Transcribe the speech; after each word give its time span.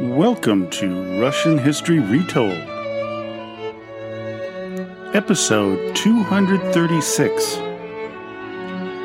Welcome 0.00 0.70
to 0.70 1.20
Russian 1.20 1.58
History 1.58 1.98
Retold, 1.98 2.52
episode 5.12 5.96
236 5.96 7.56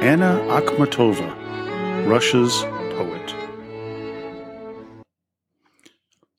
Anna 0.04 0.40
Akhmatova, 0.50 2.08
Russia's 2.08 2.62
Poet. 2.96 3.34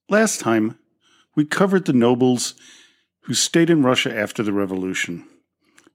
Last 0.09 0.39
time, 0.39 0.79
we 1.34 1.45
covered 1.45 1.86
the 1.86 1.93
nobles 1.93 2.55
who 3.23 3.34
stayed 3.34 3.71
in 3.71 3.82
Russia 3.82 4.16
after 4.16 4.45
the 4.45 4.52
revolution. 4.52 5.27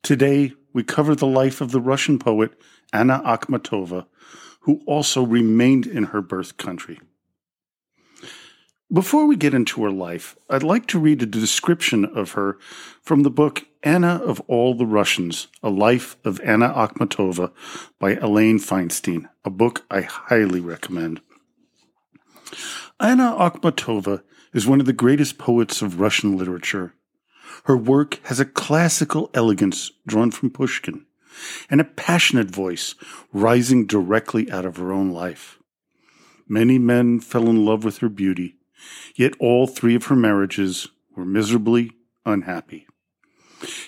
Today, 0.04 0.52
we 0.74 0.84
cover 0.84 1.16
the 1.16 1.26
life 1.26 1.62
of 1.62 1.72
the 1.72 1.80
Russian 1.80 2.20
poet 2.20 2.52
Anna 2.92 3.22
Akhmatova, 3.26 4.08
who 4.64 4.82
also 4.86 5.24
remained 5.26 5.88
in 5.88 6.04
her 6.06 6.22
birth 6.22 6.58
country. 6.58 7.00
Before 8.92 9.28
we 9.28 9.36
get 9.36 9.54
into 9.54 9.84
her 9.84 9.92
life, 9.92 10.36
I'd 10.50 10.64
like 10.64 10.88
to 10.88 10.98
read 10.98 11.22
a 11.22 11.28
description 11.28 12.06
of 12.06 12.32
her 12.32 12.58
from 13.04 13.22
the 13.22 13.30
book 13.30 13.68
Anna 13.84 14.16
of 14.16 14.42
All 14.48 14.74
the 14.74 14.88
Russians 14.88 15.48
A 15.62 15.70
Life 15.70 16.18
of 16.26 16.42
Anna 16.42 16.74
Akhmatova 16.74 17.52
by 18.00 18.16
Elaine 18.16 18.58
Feinstein, 18.58 19.30
a 19.46 19.52
book 19.52 19.86
I 19.92 20.02
highly 20.02 20.60
recommend. 20.60 21.22
Anna 23.00 23.36
Akhmatova 23.38 24.24
is 24.54 24.66
one 24.66 24.80
of 24.80 24.88
the 24.88 24.94
greatest 24.94 25.38
poets 25.38 25.84
of 25.84 26.00
Russian 26.00 26.36
literature. 26.36 26.96
Her 27.66 27.78
work 27.78 28.20
has 28.24 28.40
a 28.40 28.46
classical 28.46 29.30
elegance 29.36 29.92
drawn 30.08 30.32
from 30.32 30.50
Pushkin 30.50 31.06
and 31.70 31.80
a 31.80 31.86
passionate 31.86 32.50
voice 32.50 32.96
rising 33.32 33.86
directly 33.86 34.50
out 34.50 34.66
of 34.66 34.78
her 34.78 34.92
own 34.92 35.12
life. 35.12 35.60
Many 36.48 36.80
men 36.80 37.20
fell 37.20 37.48
in 37.48 37.64
love 37.64 37.84
with 37.84 38.00
her 38.00 38.10
beauty 38.10 38.56
Yet 39.16 39.34
all 39.40 39.68
three 39.68 39.96
of 39.96 40.06
her 40.06 40.16
marriages 40.16 40.88
were 41.16 41.26
miserably 41.26 41.92
unhappy. 42.26 42.88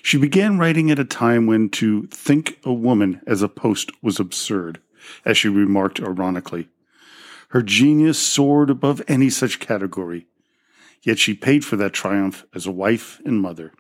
She 0.02 0.17
began 0.17 0.58
writing 0.58 0.92
at 0.92 1.00
a 1.00 1.06
time 1.06 1.45
when 1.45 1.70
to 1.70 2.08
think 2.08 2.59
a 2.64 2.73
woman 2.73 3.22
as 3.25 3.42
a 3.42 3.48
post 3.48 3.92
was 4.02 4.20
absurd, 4.20 4.81
as 5.23 5.38
she 5.38 5.48
remarked 5.48 6.02
ironically. 6.02 6.67
Her 7.50 7.61
genius 7.61 8.20
soared 8.20 8.70
above 8.70 9.02
any 9.08 9.30
such 9.30 9.59
category, 9.59 10.28
yet 11.03 11.20
she 11.20 11.33
paid 11.33 11.64
for 11.64 11.76
that 11.78 11.94
triumph 11.94 12.45
as 12.53 12.66
a 12.66 12.72
wife 12.72 13.22
and 13.26 13.42
mother. 13.42 13.73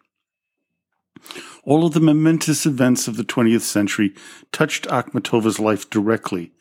All 1.63 1.85
of 1.85 1.93
the 1.93 1.99
momentous 1.99 2.65
events 2.65 3.07
of 3.07 3.17
the 3.17 3.23
20th 3.23 3.61
century 3.61 4.13
touched 4.51 4.87
Akhmatova's 4.87 5.59
life 5.59 5.89
directly, 5.89 6.51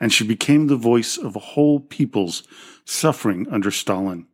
and 0.00 0.12
she 0.12 0.26
became 0.26 0.66
the 0.66 0.76
voice 0.76 1.18
of 1.18 1.36
a 1.36 1.40
whole 1.40 1.80
peoples 1.80 2.42
suffering 2.84 3.46
under 3.50 3.70
Stalin. 3.70 4.26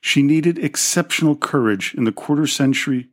She 0.00 0.22
needed 0.22 0.58
exceptional 0.58 1.36
courage 1.36 1.94
in 1.94 2.04
the 2.04 2.12
quarter 2.12 2.46
century 2.46 3.08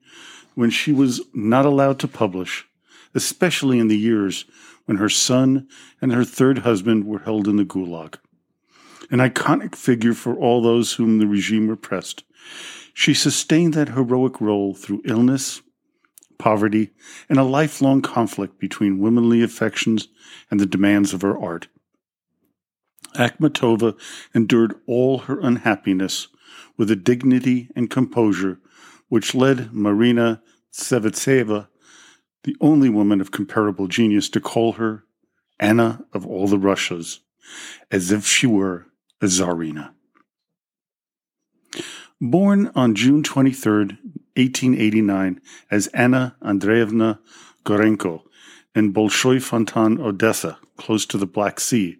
when 0.55 0.69
she 0.69 0.93
was 0.93 1.21
not 1.33 1.65
allowed 1.65 1.99
to 1.99 2.07
publish, 2.07 2.65
especially 3.13 3.77
in 3.79 3.89
the 3.89 3.97
years 3.97 4.45
when 4.85 4.97
her 4.97 5.09
son 5.09 5.67
and 6.01 6.13
her 6.13 6.23
third 6.23 6.59
husband 6.59 7.05
were 7.05 7.19
held 7.19 7.47
in 7.47 7.57
the 7.57 7.65
Gulag. 7.65 8.15
An 9.11 9.19
iconic 9.19 9.75
figure 9.75 10.13
for 10.13 10.35
all 10.35 10.61
those 10.61 10.93
whom 10.93 11.17
the 11.17 11.27
regime 11.27 11.67
repressed, 11.67 12.23
she 12.93 13.13
sustained 13.13 13.73
that 13.73 13.89
heroic 13.89 14.41
role 14.41 14.73
through 14.73 15.01
illness, 15.05 15.61
poverty, 16.37 16.91
and 17.29 17.39
a 17.39 17.43
lifelong 17.43 18.01
conflict 18.01 18.59
between 18.59 18.99
womanly 18.99 19.41
affections 19.41 20.07
and 20.49 20.59
the 20.59 20.65
demands 20.65 21.13
of 21.13 21.21
her 21.21 21.37
art. 21.37 21.67
Akhmatova 23.15 23.97
endured 24.33 24.75
all 24.85 25.19
her 25.19 25.39
unhappiness 25.39 26.27
with 26.77 26.91
a 26.91 26.95
dignity 26.95 27.69
and 27.75 27.89
composure 27.89 28.59
which 29.09 29.33
led 29.33 29.73
Marina 29.73 30.41
Tsvetaeva, 30.73 31.67
the 32.43 32.55
only 32.61 32.89
woman 32.89 33.21
of 33.21 33.31
comparable 33.31 33.87
genius, 33.87 34.29
to 34.29 34.39
call 34.39 34.73
her 34.73 35.05
Anna 35.59 36.05
of 36.13 36.25
all 36.25 36.47
the 36.47 36.59
Russias, 36.59 37.19
as 37.89 38.11
if 38.11 38.25
she 38.25 38.45
were 38.45 38.87
a 39.21 39.25
Tsarina. 39.25 39.91
Born 42.19 42.71
on 42.75 42.95
June 42.95 43.23
23, 43.23 43.97
1889, 44.37 45.41
as 45.71 45.87
Anna 45.87 46.35
Andreevna 46.41 47.19
Gorenko 47.65 48.21
in 48.75 48.93
Bolshoi 48.93 49.41
Fontan, 49.41 49.99
Odessa, 49.99 50.59
close 50.77 51.05
to 51.07 51.17
the 51.17 51.25
Black 51.25 51.59
Sea, 51.59 51.97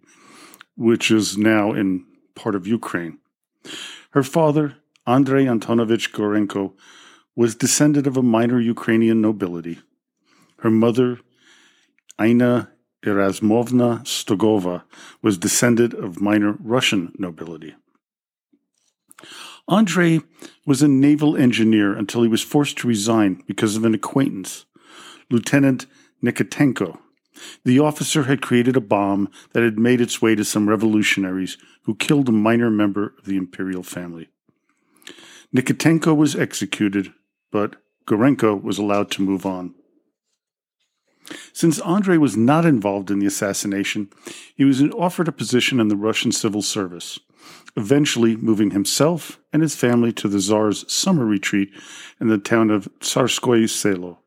which 0.75 1.09
is 1.09 1.37
now 1.37 1.73
in 1.73 2.05
part 2.35 2.55
of 2.55 2.67
Ukraine. 2.67 3.17
Her 4.11 4.23
father, 4.23 4.75
Andrei 5.05 5.45
Antonovich 5.45 6.11
Gorenko, 6.11 6.73
was 7.35 7.55
descended 7.55 8.07
of 8.07 8.15
a 8.17 8.21
minor 8.21 8.59
Ukrainian 8.59 9.21
nobility. 9.21 9.79
Her 10.59 10.71
mother, 10.71 11.19
Aina 12.19 12.71
Erasmovna 13.03 14.01
Stogova, 14.03 14.83
was 15.21 15.37
descended 15.37 15.93
of 15.93 16.21
minor 16.21 16.53
Russian 16.59 17.13
nobility. 17.17 17.75
Andrei 19.69 20.21
was 20.65 20.81
a 20.81 20.87
naval 20.87 21.35
engineer 21.35 21.93
until 21.93 22.23
he 22.23 22.29
was 22.29 22.41
forced 22.41 22.77
to 22.77 22.87
resign 22.87 23.43
because 23.47 23.75
of 23.75 23.83
an 23.85 23.93
acquaintance, 23.93 24.65
Lieutenant 25.29 25.85
Nikitenko, 26.23 26.99
the 27.63 27.79
officer 27.79 28.23
had 28.23 28.41
created 28.41 28.75
a 28.75 28.81
bomb 28.81 29.29
that 29.53 29.63
had 29.63 29.77
made 29.77 30.01
its 30.01 30.21
way 30.21 30.35
to 30.35 30.45
some 30.45 30.69
revolutionaries 30.69 31.57
who 31.83 31.95
killed 31.95 32.29
a 32.29 32.33
minor 32.33 32.69
member 32.69 33.13
of 33.17 33.25
the 33.25 33.37
imperial 33.37 33.83
family. 33.83 34.29
Nikitenko 35.55 36.15
was 36.15 36.35
executed, 36.35 37.13
but 37.51 37.77
Gorenko 38.05 38.61
was 38.61 38.77
allowed 38.77 39.11
to 39.11 39.21
move 39.21 39.45
on. 39.45 39.73
Since 41.51 41.81
Andrei 41.81 42.17
was 42.17 42.37
not 42.37 42.65
involved 42.65 43.11
in 43.11 43.19
the 43.19 43.25
assassination, 43.25 44.09
he 44.55 44.63
was 44.63 44.81
offered 44.93 45.27
a 45.27 45.33
position 45.33 45.79
in 45.79 45.89
the 45.89 45.95
Russian 45.95 46.31
civil 46.31 46.61
service, 46.61 47.19
eventually 47.75 48.35
moving 48.35 48.71
himself 48.71 49.39
and 49.53 49.61
his 49.61 49.75
family 49.75 50.11
to 50.13 50.27
the 50.27 50.39
Tsar's 50.39 50.91
summer 50.91 51.25
retreat 51.25 51.69
in 52.19 52.27
the 52.27 52.37
town 52.37 52.69
of 52.69 52.89
Tsarskoye 52.99 53.69
Selo. 53.69 54.19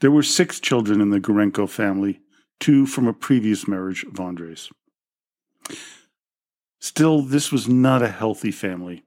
There 0.00 0.10
were 0.10 0.22
six 0.22 0.60
children 0.60 1.00
in 1.00 1.10
the 1.10 1.20
Gorenko 1.20 1.68
family, 1.68 2.20
two 2.60 2.86
from 2.86 3.06
a 3.06 3.12
previous 3.12 3.66
marriage 3.66 4.04
of 4.04 4.20
Andrei's. 4.20 4.70
Still, 6.80 7.22
this 7.22 7.50
was 7.50 7.68
not 7.68 8.02
a 8.02 8.08
healthy 8.08 8.50
family. 8.50 9.04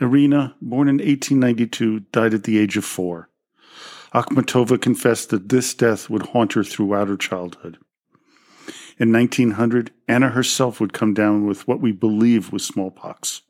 Irina, 0.00 0.54
born 0.60 0.88
in 0.88 0.96
1892, 0.96 2.00
died 2.12 2.34
at 2.34 2.44
the 2.44 2.58
age 2.58 2.76
of 2.76 2.84
four. 2.84 3.30
Akhmatova 4.14 4.80
confessed 4.80 5.30
that 5.30 5.48
this 5.48 5.74
death 5.74 6.08
would 6.08 6.26
haunt 6.26 6.52
her 6.52 6.62
throughout 6.62 7.08
her 7.08 7.16
childhood. 7.16 7.78
In 8.98 9.12
1900, 9.12 9.90
Anna 10.06 10.28
herself 10.28 10.80
would 10.80 10.92
come 10.92 11.14
down 11.14 11.46
with 11.46 11.66
what 11.66 11.80
we 11.80 11.90
believe 11.92 12.52
was 12.52 12.64
smallpox. 12.64 13.42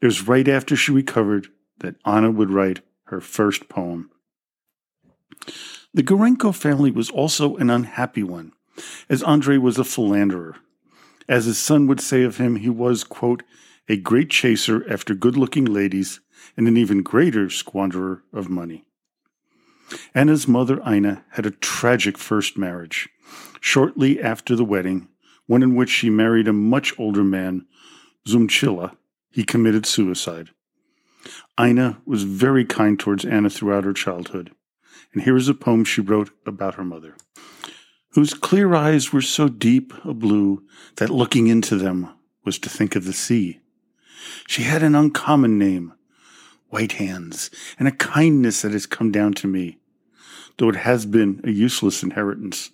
It 0.00 0.06
was 0.06 0.26
right 0.26 0.48
after 0.48 0.74
she 0.74 0.92
recovered 0.92 1.48
that 1.80 1.96
Anna 2.04 2.30
would 2.30 2.50
write 2.50 2.80
her 3.04 3.20
first 3.20 3.68
poem. 3.68 4.10
The 5.94 6.02
Gorenko 6.02 6.54
family 6.54 6.90
was 6.90 7.10
also 7.10 7.56
an 7.56 7.70
unhappy 7.70 8.22
one, 8.22 8.52
as 9.08 9.22
Andrei 9.22 9.58
was 9.58 9.78
a 9.78 9.84
philanderer. 9.84 10.56
As 11.28 11.44
his 11.44 11.58
son 11.58 11.86
would 11.86 12.00
say 12.00 12.22
of 12.22 12.38
him, 12.38 12.56
he 12.56 12.68
was, 12.68 13.04
quote, 13.04 13.42
a 13.88 13.96
great 13.96 14.30
chaser 14.30 14.84
after 14.90 15.14
good 15.14 15.36
looking 15.36 15.64
ladies 15.64 16.20
and 16.56 16.68
an 16.68 16.76
even 16.76 17.02
greater 17.02 17.48
squanderer 17.48 18.22
of 18.32 18.48
money. 18.48 18.84
Anna's 20.14 20.46
mother, 20.46 20.80
Ina, 20.86 21.24
had 21.30 21.46
a 21.46 21.50
tragic 21.50 22.18
first 22.18 22.58
marriage. 22.58 23.08
Shortly 23.60 24.20
after 24.20 24.54
the 24.54 24.64
wedding, 24.64 25.08
one 25.46 25.62
in 25.62 25.74
which 25.74 25.90
she 25.90 26.10
married 26.10 26.48
a 26.48 26.52
much 26.52 26.98
older 26.98 27.24
man, 27.24 27.66
Zumchila, 28.26 28.96
he 29.30 29.44
committed 29.44 29.86
suicide. 29.86 30.50
Ina 31.60 32.00
was 32.04 32.22
very 32.22 32.64
kind 32.64 32.98
towards 32.98 33.24
Anna 33.24 33.50
throughout 33.50 33.84
her 33.84 33.92
childhood 33.92 34.52
and 35.12 35.22
here 35.22 35.36
is 35.36 35.48
a 35.48 35.54
poem 35.54 35.84
she 35.84 36.00
wrote 36.00 36.30
about 36.46 36.74
her 36.74 36.84
mother, 36.84 37.16
whose 38.12 38.34
clear 38.34 38.74
eyes 38.74 39.12
were 39.12 39.22
so 39.22 39.48
deep 39.48 39.92
a 40.04 40.14
blue 40.14 40.62
that 40.96 41.10
looking 41.10 41.46
into 41.46 41.76
them 41.76 42.08
was 42.44 42.58
to 42.58 42.68
think 42.68 42.94
of 42.94 43.04
the 43.04 43.12
sea. 43.12 43.60
She 44.46 44.62
had 44.62 44.82
an 44.82 44.94
uncommon 44.94 45.58
name, 45.58 45.94
white 46.68 46.92
hands, 46.92 47.50
and 47.78 47.88
a 47.88 47.92
kindness 47.92 48.62
that 48.62 48.72
has 48.72 48.86
come 48.86 49.10
down 49.10 49.32
to 49.34 49.46
me, 49.46 49.78
though 50.58 50.68
it 50.68 50.76
has 50.76 51.06
been 51.06 51.40
a 51.44 51.50
useless 51.50 52.02
inheritance 52.02 52.70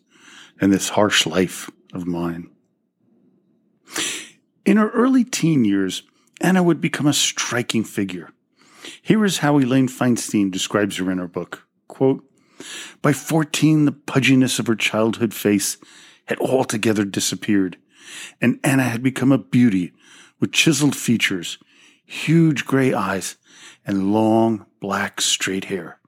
in 0.61 0.71
this 0.71 0.91
harsh 0.91 1.27
life 1.27 1.71
of 1.93 2.07
mine. 2.07 2.51
In 4.65 4.77
her 4.77 4.91
early 4.91 5.25
teen 5.25 5.65
years, 5.65 6.03
Anna 6.41 6.63
would 6.63 6.81
become 6.81 7.07
a 7.07 7.13
striking 7.13 7.85
figure. 7.85 8.31
Here 9.01 9.25
is 9.25 9.39
how 9.39 9.59
Elaine 9.59 9.89
Feinstein 9.89 10.51
describes 10.51 10.97
her 10.97 11.11
in 11.11 11.19
her 11.19 11.29
book. 11.29 11.67
Quote, 11.89 12.25
By 13.03 13.13
14, 13.13 13.85
the 13.85 13.93
pudginess 13.93 14.59
of 14.59 14.67
her 14.67 14.75
childhood 14.75 15.33
face 15.33 15.77
had 16.27 16.39
altogether 16.39 17.05
disappeared, 17.05 17.77
and 18.41 18.59
Anna 18.65 18.85
had 18.85 19.03
become 19.03 19.33
a 19.33 19.39
beauty 19.39 19.93
with 20.41 20.53
chiseled 20.53 20.97
features, 20.97 21.59
huge 22.05 22.65
gray 22.65 22.93
eyes, 22.93 23.37
and 23.87 24.13
long, 24.13 24.67
black, 24.81 25.21
straight 25.21 25.67
hair. 25.67 25.99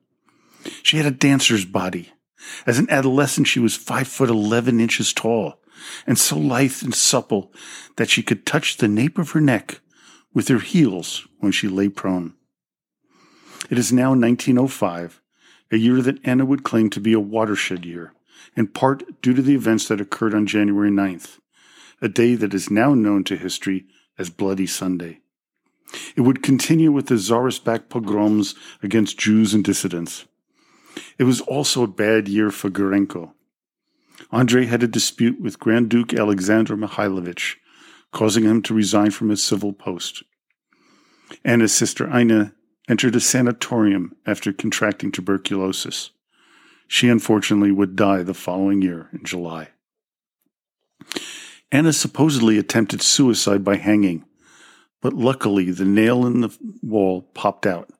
She 0.82 0.96
had 0.96 1.06
a 1.06 1.10
dancer's 1.10 1.64
body. 1.64 2.12
As 2.66 2.78
an 2.78 2.88
adolescent, 2.90 3.46
she 3.46 3.60
was 3.60 3.76
five 3.76 4.08
foot 4.08 4.30
eleven 4.30 4.80
inches 4.80 5.12
tall, 5.12 5.60
and 6.06 6.18
so 6.18 6.36
lithe 6.36 6.82
and 6.82 6.94
supple 6.94 7.52
that 7.96 8.10
she 8.10 8.22
could 8.22 8.46
touch 8.46 8.76
the 8.76 8.88
nape 8.88 9.18
of 9.18 9.30
her 9.30 9.40
neck 9.40 9.80
with 10.32 10.48
her 10.48 10.58
heels 10.58 11.26
when 11.38 11.52
she 11.52 11.68
lay 11.68 11.88
prone. 11.88 12.34
It 13.70 13.78
is 13.78 13.92
now 13.92 14.10
1905, 14.10 15.20
a 15.72 15.76
year 15.76 16.00
that 16.02 16.24
Anna 16.24 16.44
would 16.44 16.62
claim 16.62 16.90
to 16.90 17.00
be 17.00 17.12
a 17.12 17.20
watershed 17.20 17.84
year, 17.84 18.12
in 18.54 18.68
part 18.68 19.20
due 19.22 19.34
to 19.34 19.42
the 19.42 19.54
events 19.54 19.88
that 19.88 20.00
occurred 20.00 20.34
on 20.34 20.46
January 20.46 20.90
9th, 20.90 21.38
a 22.00 22.08
day 22.08 22.34
that 22.34 22.54
is 22.54 22.70
now 22.70 22.94
known 22.94 23.24
to 23.24 23.36
history 23.36 23.86
as 24.18 24.30
Bloody 24.30 24.66
Sunday. 24.66 25.20
It 26.16 26.22
would 26.22 26.42
continue 26.42 26.90
with 26.92 27.06
the 27.06 27.16
Tsarist 27.16 27.64
backed 27.64 27.90
pogroms 27.90 28.54
against 28.82 29.18
Jews 29.18 29.54
and 29.54 29.64
dissidents. 29.64 30.26
It 31.18 31.24
was 31.24 31.40
also 31.42 31.82
a 31.82 31.88
bad 31.88 32.28
year 32.28 32.50
for 32.50 32.70
Gorenko. 32.70 33.32
Andrei 34.32 34.66
had 34.66 34.82
a 34.82 34.88
dispute 34.88 35.40
with 35.40 35.58
Grand 35.58 35.88
Duke 35.88 36.14
Alexander 36.14 36.76
Mikhailovich, 36.76 37.56
causing 38.12 38.44
him 38.44 38.62
to 38.62 38.74
resign 38.74 39.10
from 39.10 39.28
his 39.28 39.42
civil 39.42 39.72
post. 39.72 40.22
Anna's 41.44 41.74
sister 41.74 42.08
Ina 42.14 42.54
entered 42.88 43.16
a 43.16 43.20
sanatorium 43.20 44.14
after 44.26 44.52
contracting 44.52 45.12
tuberculosis. 45.12 46.10
She 46.88 47.08
unfortunately 47.08 47.72
would 47.72 47.96
die 47.96 48.22
the 48.22 48.34
following 48.34 48.80
year 48.80 49.08
in 49.12 49.24
July. 49.24 49.70
Anna 51.72 51.92
supposedly 51.92 52.58
attempted 52.58 53.02
suicide 53.02 53.64
by 53.64 53.76
hanging, 53.76 54.24
but 55.00 55.12
luckily 55.12 55.70
the 55.70 55.84
nail 55.84 56.26
in 56.26 56.40
the 56.40 56.56
wall 56.82 57.22
popped 57.34 57.66
out. 57.66 57.90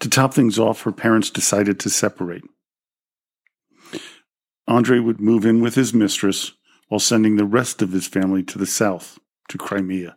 To 0.00 0.08
top 0.08 0.34
things 0.34 0.58
off, 0.58 0.82
her 0.82 0.92
parents 0.92 1.30
decided 1.30 1.78
to 1.80 1.90
separate. 1.90 2.44
Andre 4.66 4.98
would 4.98 5.20
move 5.20 5.44
in 5.44 5.60
with 5.60 5.74
his 5.74 5.92
mistress 5.92 6.52
while 6.88 7.00
sending 7.00 7.36
the 7.36 7.44
rest 7.44 7.82
of 7.82 7.92
his 7.92 8.06
family 8.06 8.42
to 8.44 8.58
the 8.58 8.66
south, 8.66 9.18
to 9.48 9.58
Crimea. 9.58 10.16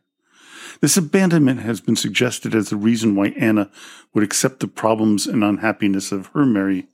This 0.79 0.97
abandonment 0.97 1.61
has 1.61 1.81
been 1.81 1.95
suggested 1.95 2.53
as 2.53 2.69
the 2.69 2.75
reason 2.75 3.15
why 3.15 3.29
Anna 3.29 3.69
would 4.13 4.23
accept 4.23 4.59
the 4.59 4.67
problems 4.67 5.25
and 5.25 5.43
unhappiness 5.43 6.11
of 6.11 6.27
her 6.27 6.45
many, 6.45 6.87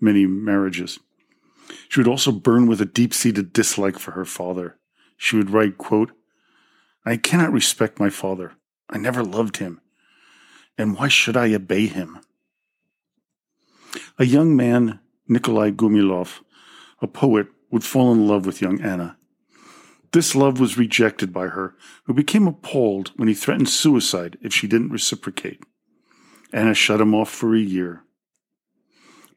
many 0.00 0.26
marriages. 0.26 1.00
She 1.88 2.00
would 2.00 2.08
also 2.08 2.32
burn 2.32 2.66
with 2.66 2.80
a 2.80 2.86
deep 2.86 3.14
seated 3.14 3.52
dislike 3.52 3.98
for 3.98 4.12
her 4.12 4.24
father. 4.24 4.78
She 5.16 5.36
would 5.36 5.50
write, 5.50 5.78
quote, 5.78 6.12
I 7.04 7.16
cannot 7.16 7.52
respect 7.52 8.00
my 8.00 8.10
father. 8.10 8.52
I 8.88 8.98
never 8.98 9.22
loved 9.22 9.58
him. 9.58 9.80
And 10.78 10.96
why 10.96 11.08
should 11.08 11.36
I 11.36 11.52
obey 11.54 11.86
him? 11.86 12.18
A 14.18 14.24
young 14.24 14.56
man, 14.56 15.00
Nikolai 15.28 15.70
Gumilov, 15.70 16.40
a 17.00 17.06
poet, 17.06 17.48
would 17.70 17.84
fall 17.84 18.12
in 18.12 18.26
love 18.26 18.46
with 18.46 18.62
young 18.62 18.80
Anna. 18.80 19.16
This 20.12 20.34
love 20.34 20.60
was 20.60 20.78
rejected 20.78 21.32
by 21.32 21.48
her, 21.48 21.74
who 22.04 22.14
became 22.14 22.46
appalled 22.46 23.10
when 23.16 23.26
he 23.26 23.34
threatened 23.34 23.68
suicide 23.68 24.38
if 24.40 24.54
she 24.54 24.68
didn't 24.68 24.92
reciprocate. 24.92 25.60
Anna 26.52 26.72
shut 26.72 27.00
him 27.00 27.14
off 27.14 27.30
for 27.30 27.54
a 27.54 27.58
year. 27.58 28.04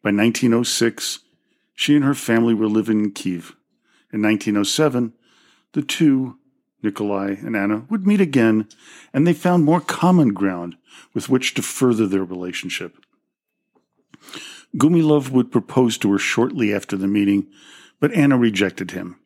By 0.04 0.12
1906, 0.12 1.20
she 1.74 1.96
and 1.96 2.06
her 2.06 2.14
family 2.14 2.54
were 2.54 2.68
living 2.68 3.00
in 3.00 3.12
Kiev. 3.12 3.56
In 4.14 4.22
1907, 4.22 5.14
the 5.74 5.82
two, 5.82 6.38
Nikolai 6.84 7.36
and 7.44 7.56
Anna, 7.56 7.86
would 7.90 8.06
meet 8.06 8.22
again, 8.22 8.68
and 9.14 9.26
they 9.26 9.34
found 9.34 9.64
more 9.64 9.82
common 9.82 10.34
ground 10.34 10.78
with 11.14 11.30
which 11.30 11.54
to 11.56 11.62
further 11.62 12.08
their 12.08 12.24
relationship. 12.24 12.98
Gumilov 14.76 15.32
would 15.32 15.52
propose 15.52 15.98
to 15.98 16.12
her 16.12 16.20
shortly 16.20 16.74
after 16.74 16.96
the 16.96 17.08
meeting, 17.08 17.48
but 18.00 18.14
Anna 18.14 18.38
rejected 18.38 18.92
him. 18.92 19.20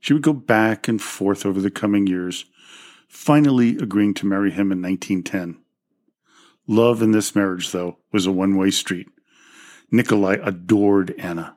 She 0.00 0.12
would 0.12 0.22
go 0.22 0.32
back 0.32 0.86
and 0.86 1.00
forth 1.00 1.46
over 1.46 1.60
the 1.60 1.70
coming 1.70 2.06
years, 2.06 2.44
finally 3.08 3.76
agreeing 3.78 4.14
to 4.14 4.26
marry 4.26 4.50
him 4.50 4.70
in 4.70 4.82
1910. 4.82 5.60
Love 6.66 7.02
in 7.02 7.12
this 7.12 7.34
marriage, 7.34 7.72
though, 7.72 7.98
was 8.12 8.26
a 8.26 8.32
one 8.32 8.56
way 8.56 8.70
street. 8.70 9.08
Nikolai 9.90 10.36
adored 10.42 11.14
Anna. 11.18 11.56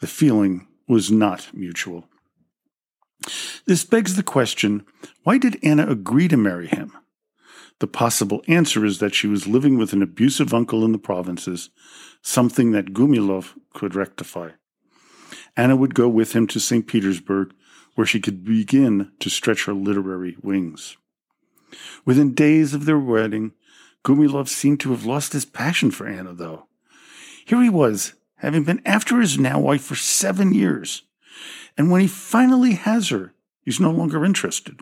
The 0.00 0.06
feeling 0.06 0.66
was 0.88 1.10
not 1.10 1.50
mutual. 1.52 2.08
This 3.64 3.84
begs 3.84 4.16
the 4.16 4.22
question 4.22 4.84
why 5.22 5.38
did 5.38 5.58
Anna 5.62 5.86
agree 5.86 6.28
to 6.28 6.36
marry 6.36 6.66
him? 6.66 6.92
The 7.78 7.86
possible 7.86 8.42
answer 8.48 8.84
is 8.84 8.98
that 8.98 9.14
she 9.14 9.26
was 9.26 9.46
living 9.46 9.78
with 9.78 9.92
an 9.92 10.02
abusive 10.02 10.52
uncle 10.52 10.84
in 10.84 10.92
the 10.92 10.98
provinces, 10.98 11.70
something 12.22 12.72
that 12.72 12.92
Gumilov 12.92 13.54
could 13.72 13.94
rectify. 13.94 14.50
Anna 15.56 15.76
would 15.76 15.94
go 15.94 16.08
with 16.08 16.32
him 16.32 16.46
to 16.48 16.60
St. 16.60 16.86
Petersburg, 16.86 17.52
where 17.94 18.06
she 18.06 18.20
could 18.20 18.44
begin 18.44 19.12
to 19.20 19.30
stretch 19.30 19.64
her 19.64 19.74
literary 19.74 20.36
wings. 20.42 20.96
Within 22.04 22.34
days 22.34 22.74
of 22.74 22.84
their 22.84 22.98
wedding, 22.98 23.52
Gumilov 24.04 24.48
seemed 24.48 24.80
to 24.80 24.90
have 24.90 25.04
lost 25.04 25.32
his 25.32 25.44
passion 25.44 25.90
for 25.90 26.06
Anna, 26.06 26.32
though. 26.32 26.66
Here 27.44 27.62
he 27.62 27.70
was, 27.70 28.14
having 28.36 28.64
been 28.64 28.82
after 28.84 29.20
his 29.20 29.38
now 29.38 29.60
wife 29.60 29.82
for 29.82 29.94
seven 29.94 30.52
years, 30.52 31.02
and 31.76 31.90
when 31.90 32.00
he 32.00 32.08
finally 32.08 32.74
has 32.74 33.10
her, 33.10 33.34
he's 33.64 33.80
no 33.80 33.90
longer 33.90 34.24
interested. 34.24 34.80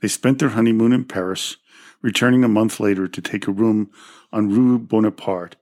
They 0.00 0.08
spent 0.08 0.38
their 0.38 0.50
honeymoon 0.50 0.92
in 0.92 1.04
Paris, 1.04 1.56
returning 2.02 2.44
a 2.44 2.48
month 2.48 2.80
later 2.80 3.06
to 3.06 3.20
take 3.20 3.46
a 3.46 3.52
room 3.52 3.90
on 4.32 4.48
Rue 4.48 4.78
Bonaparte 4.78 5.56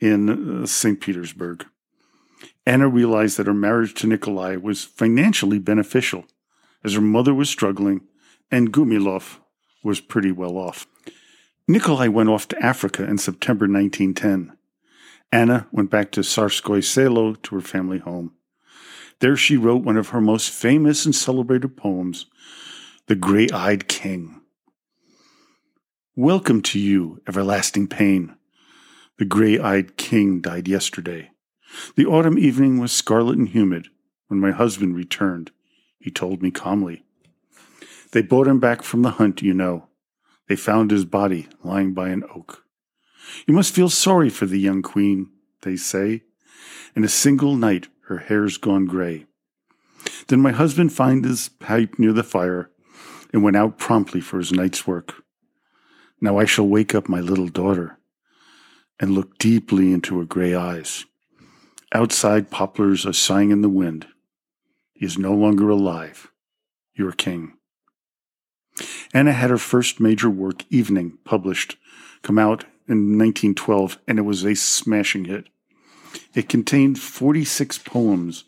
in 0.00 0.62
uh, 0.62 0.66
St. 0.66 1.00
Petersburg. 1.00 1.66
Anna 2.66 2.88
realized 2.88 3.36
that 3.36 3.46
her 3.46 3.54
marriage 3.54 3.94
to 3.94 4.06
Nikolai 4.06 4.56
was 4.56 4.84
financially 4.84 5.58
beneficial, 5.58 6.24
as 6.84 6.94
her 6.94 7.00
mother 7.00 7.34
was 7.34 7.50
struggling 7.50 8.02
and 8.50 8.72
Gumilov 8.72 9.38
was 9.82 10.00
pretty 10.00 10.30
well 10.30 10.56
off. 10.56 10.86
Nikolai 11.66 12.08
went 12.08 12.28
off 12.28 12.46
to 12.48 12.62
Africa 12.62 13.04
in 13.04 13.18
September 13.18 13.64
1910. 13.64 14.56
Anna 15.32 15.66
went 15.72 15.90
back 15.90 16.10
to 16.12 16.20
Tsarskoye 16.20 16.84
Selo 16.84 17.34
to 17.34 17.54
her 17.54 17.60
family 17.60 17.98
home. 17.98 18.34
There 19.22 19.36
she 19.36 19.56
wrote 19.56 19.84
one 19.84 19.96
of 19.96 20.08
her 20.08 20.20
most 20.20 20.50
famous 20.50 21.06
and 21.06 21.14
celebrated 21.14 21.76
poems, 21.76 22.26
The 23.06 23.14
Gray 23.14 23.48
Eyed 23.50 23.86
King. 23.86 24.40
Welcome 26.16 26.60
to 26.62 26.80
you, 26.80 27.22
everlasting 27.28 27.86
pain. 27.86 28.34
The 29.18 29.24
gray 29.24 29.60
eyed 29.60 29.96
king 29.96 30.40
died 30.40 30.66
yesterday. 30.66 31.30
The 31.94 32.04
autumn 32.04 32.36
evening 32.36 32.80
was 32.80 32.90
scarlet 32.90 33.38
and 33.38 33.48
humid 33.48 33.86
when 34.26 34.40
my 34.40 34.50
husband 34.50 34.96
returned. 34.96 35.52
He 36.00 36.10
told 36.10 36.42
me 36.42 36.50
calmly. 36.50 37.04
They 38.10 38.22
brought 38.22 38.48
him 38.48 38.58
back 38.58 38.82
from 38.82 39.02
the 39.02 39.10
hunt, 39.10 39.40
you 39.40 39.54
know. 39.54 39.86
They 40.48 40.56
found 40.56 40.90
his 40.90 41.04
body 41.04 41.46
lying 41.62 41.94
by 41.94 42.08
an 42.08 42.24
oak. 42.34 42.64
You 43.46 43.54
must 43.54 43.72
feel 43.72 43.88
sorry 43.88 44.30
for 44.30 44.46
the 44.46 44.58
young 44.58 44.82
queen, 44.82 45.30
they 45.60 45.76
say. 45.76 46.22
In 46.96 47.04
a 47.04 47.08
single 47.08 47.54
night, 47.54 47.86
her 48.12 48.18
hair's 48.18 48.58
gone 48.58 48.84
gray. 48.84 49.24
Then 50.28 50.40
my 50.40 50.52
husband 50.52 50.92
found 50.92 51.24
his 51.24 51.48
pipe 51.48 51.98
near 51.98 52.12
the 52.12 52.22
fire 52.22 52.70
and 53.32 53.42
went 53.42 53.56
out 53.56 53.78
promptly 53.78 54.20
for 54.20 54.38
his 54.38 54.52
night's 54.52 54.86
work. 54.86 55.24
Now 56.20 56.38
I 56.38 56.44
shall 56.44 56.68
wake 56.68 56.94
up 56.94 57.08
my 57.08 57.20
little 57.20 57.48
daughter 57.48 57.98
and 59.00 59.12
look 59.12 59.38
deeply 59.38 59.92
into 59.92 60.18
her 60.18 60.26
gray 60.26 60.54
eyes. 60.54 61.06
Outside, 61.94 62.50
poplars 62.50 63.06
are 63.06 63.14
sighing 63.14 63.50
in 63.50 63.62
the 63.62 63.68
wind. 63.68 64.06
He 64.92 65.06
is 65.06 65.18
no 65.18 65.32
longer 65.32 65.70
alive, 65.70 66.30
your 66.94 67.12
king. 67.12 67.54
Anna 69.14 69.32
had 69.32 69.50
her 69.50 69.58
first 69.58 70.00
major 70.00 70.28
work, 70.28 70.64
Evening, 70.70 71.18
published, 71.24 71.76
come 72.22 72.38
out 72.38 72.64
in 72.88 73.18
1912, 73.18 73.98
and 74.06 74.18
it 74.18 74.22
was 74.22 74.44
a 74.44 74.54
smashing 74.54 75.24
hit. 75.24 75.48
It 76.34 76.48
contained 76.48 76.98
46 76.98 77.78
poems 77.78 78.44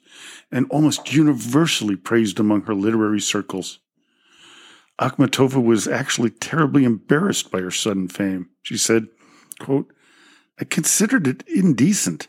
and 0.51 0.67
almost 0.71 1.13
universally 1.13 1.97
praised 1.97 2.39
among 2.39 2.63
her 2.63 2.75
literary 2.75 3.21
circles. 3.21 3.81
Akhmatova 5.01 5.63
was 5.63 5.89
actually 5.89 6.31
terribly 6.31 6.85
embarrassed 6.85 7.51
by 7.51 7.61
her 7.61 7.71
sudden 7.71 8.09
fame. 8.09 8.51
She 8.63 8.77
said, 8.77 9.09
quote, 9.59 9.93
I 10.61 10.65
considered 10.65 11.27
it 11.27 11.43
indecent 11.49 12.29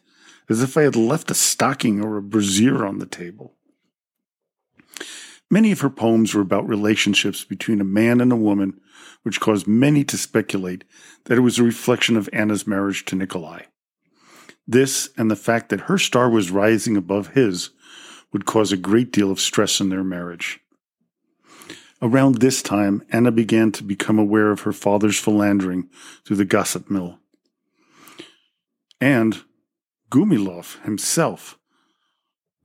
as 0.50 0.64
if 0.64 0.76
I 0.78 0.82
had 0.82 0.96
left 0.96 1.32
a 1.32 1.36
stocking 1.36 2.04
or 2.04 2.18
a 2.18 2.22
brassiere 2.22 2.86
on 2.86 2.98
the 2.98 3.06
table. 3.06 3.54
Many 5.52 5.72
of 5.72 5.82
her 5.82 5.92
poems 5.92 6.34
were 6.34 6.42
about 6.42 6.68
relationships 6.68 7.44
between 7.44 7.80
a 7.80 7.86
man 7.86 8.20
and 8.20 8.32
a 8.32 8.36
woman, 8.36 8.80
which 9.22 9.40
caused 9.40 9.68
many 9.68 10.04
to 10.04 10.18
speculate 10.18 10.84
that 11.26 11.38
it 11.38 11.42
was 11.42 11.60
a 11.60 11.64
reflection 11.64 12.18
of 12.18 12.30
Anna's 12.34 12.66
marriage 12.66 13.06
to 13.06 13.16
Nikolai. 13.16 13.64
This 14.68 15.10
and 15.18 15.30
the 15.30 15.36
fact 15.36 15.70
that 15.70 15.82
her 15.82 15.98
star 15.98 16.30
was 16.30 16.52
rising 16.52 16.98
above 16.98 17.30
his 17.30 17.70
would 18.34 18.46
cause 18.46 18.72
a 18.72 18.78
great 18.78 19.12
deal 19.12 19.32
of 19.32 19.40
stress 19.40 19.80
in 19.80 19.90
their 19.90 20.04
marriage. 20.04 20.60
Around 22.02 22.36
this 22.36 22.62
time, 22.62 23.04
Anna 23.12 23.32
began 23.32 23.72
to 23.74 23.84
become 23.84 24.20
aware 24.20 24.52
of 24.52 24.62
her 24.62 24.74
father's 24.74 25.20
philandering 25.20 25.90
through 26.26 26.38
the 26.38 26.46
gossip 26.46 26.90
mill. 26.90 27.20
And 29.00 29.44
Gumilov 30.10 30.84
himself 30.84 31.58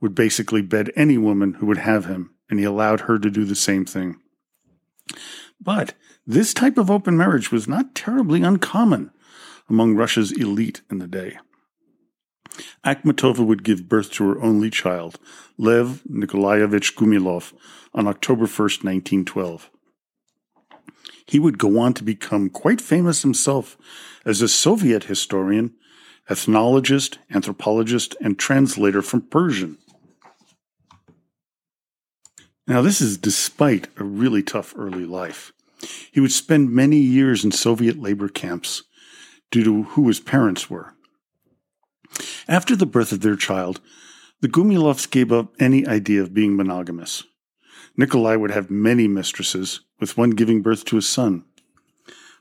would 0.01 0.15
basically 0.15 0.61
bed 0.61 0.91
any 0.95 1.17
woman 1.17 1.53
who 1.55 1.65
would 1.67 1.77
have 1.77 2.05
him, 2.05 2.33
and 2.49 2.59
he 2.59 2.65
allowed 2.65 3.01
her 3.01 3.19
to 3.19 3.29
do 3.29 3.45
the 3.45 3.55
same 3.55 3.85
thing. 3.85 4.19
But 5.59 5.93
this 6.25 6.53
type 6.53 6.77
of 6.77 6.89
open 6.89 7.15
marriage 7.15 7.51
was 7.51 7.67
not 7.67 7.95
terribly 7.95 8.41
uncommon 8.41 9.11
among 9.69 9.95
Russia's 9.95 10.31
elite 10.31 10.81
in 10.89 10.97
the 10.97 11.07
day. 11.07 11.37
Akhmatova 12.85 13.45
would 13.45 13.63
give 13.63 13.89
birth 13.89 14.11
to 14.13 14.27
her 14.29 14.41
only 14.41 14.69
child, 14.69 15.19
Lev 15.57 16.01
Nikolaevich 16.07 16.95
Gumilov, 16.95 17.53
on 17.93 18.07
October 18.07 18.45
1st, 18.45 18.83
1912. 18.83 19.69
He 21.25 21.39
would 21.39 21.57
go 21.57 21.79
on 21.79 21.93
to 21.93 22.03
become 22.03 22.49
quite 22.49 22.81
famous 22.81 23.21
himself 23.21 23.77
as 24.25 24.41
a 24.41 24.47
Soviet 24.47 25.05
historian, 25.05 25.73
ethnologist, 26.29 27.17
anthropologist, 27.33 28.15
and 28.21 28.37
translator 28.37 29.01
from 29.01 29.21
Persian. 29.21 29.77
Now, 32.67 32.81
this 32.81 33.01
is 33.01 33.17
despite 33.17 33.87
a 33.97 34.03
really 34.03 34.43
tough 34.43 34.73
early 34.77 35.05
life. 35.05 35.51
He 36.11 36.19
would 36.19 36.31
spend 36.31 36.71
many 36.71 36.97
years 36.97 37.43
in 37.43 37.51
Soviet 37.51 37.99
labor 37.99 38.29
camps 38.29 38.83
due 39.49 39.63
to 39.63 39.83
who 39.83 40.07
his 40.07 40.19
parents 40.19 40.69
were. 40.69 40.93
After 42.47 42.75
the 42.75 42.85
birth 42.85 43.11
of 43.11 43.21
their 43.21 43.35
child, 43.35 43.81
the 44.41 44.47
Gumilovs 44.47 45.09
gave 45.09 45.31
up 45.31 45.53
any 45.59 45.85
idea 45.85 46.21
of 46.21 46.33
being 46.33 46.55
monogamous. 46.55 47.23
Nikolai 47.95 48.35
would 48.35 48.51
have 48.51 48.71
many 48.71 49.07
mistresses, 49.07 49.81
with 49.99 50.17
one 50.17 50.31
giving 50.31 50.61
birth 50.61 50.85
to 50.85 50.97
a 50.97 51.01
son. 51.01 51.43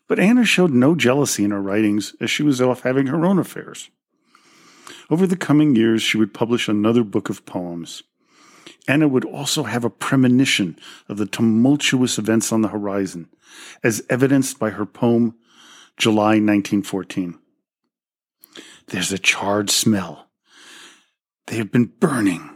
But 0.08 0.18
Anna 0.18 0.44
showed 0.44 0.72
no 0.72 0.94
jealousy 0.94 1.44
in 1.44 1.50
her 1.50 1.60
writings 1.60 2.14
as 2.20 2.30
she 2.30 2.42
was 2.42 2.60
off 2.60 2.82
having 2.82 3.08
her 3.08 3.24
own 3.26 3.38
affairs. 3.38 3.90
Over 5.10 5.26
the 5.26 5.36
coming 5.36 5.76
years, 5.76 6.02
she 6.02 6.16
would 6.16 6.32
publish 6.32 6.68
another 6.68 7.04
book 7.04 7.28
of 7.28 7.44
poems. 7.44 8.02
Anna 8.88 9.08
would 9.08 9.24
also 9.24 9.64
have 9.64 9.84
a 9.84 9.90
premonition 9.90 10.78
of 11.08 11.18
the 11.18 11.26
tumultuous 11.26 12.18
events 12.18 12.52
on 12.52 12.62
the 12.62 12.68
horizon, 12.68 13.28
as 13.84 14.04
evidenced 14.08 14.58
by 14.58 14.70
her 14.70 14.86
poem, 14.86 15.34
July 15.96 16.38
1914. 16.38 17.38
There's 18.90 19.12
a 19.12 19.18
charred 19.18 19.70
smell. 19.70 20.26
They 21.46 21.56
have 21.56 21.70
been 21.70 21.86
burning, 21.86 22.50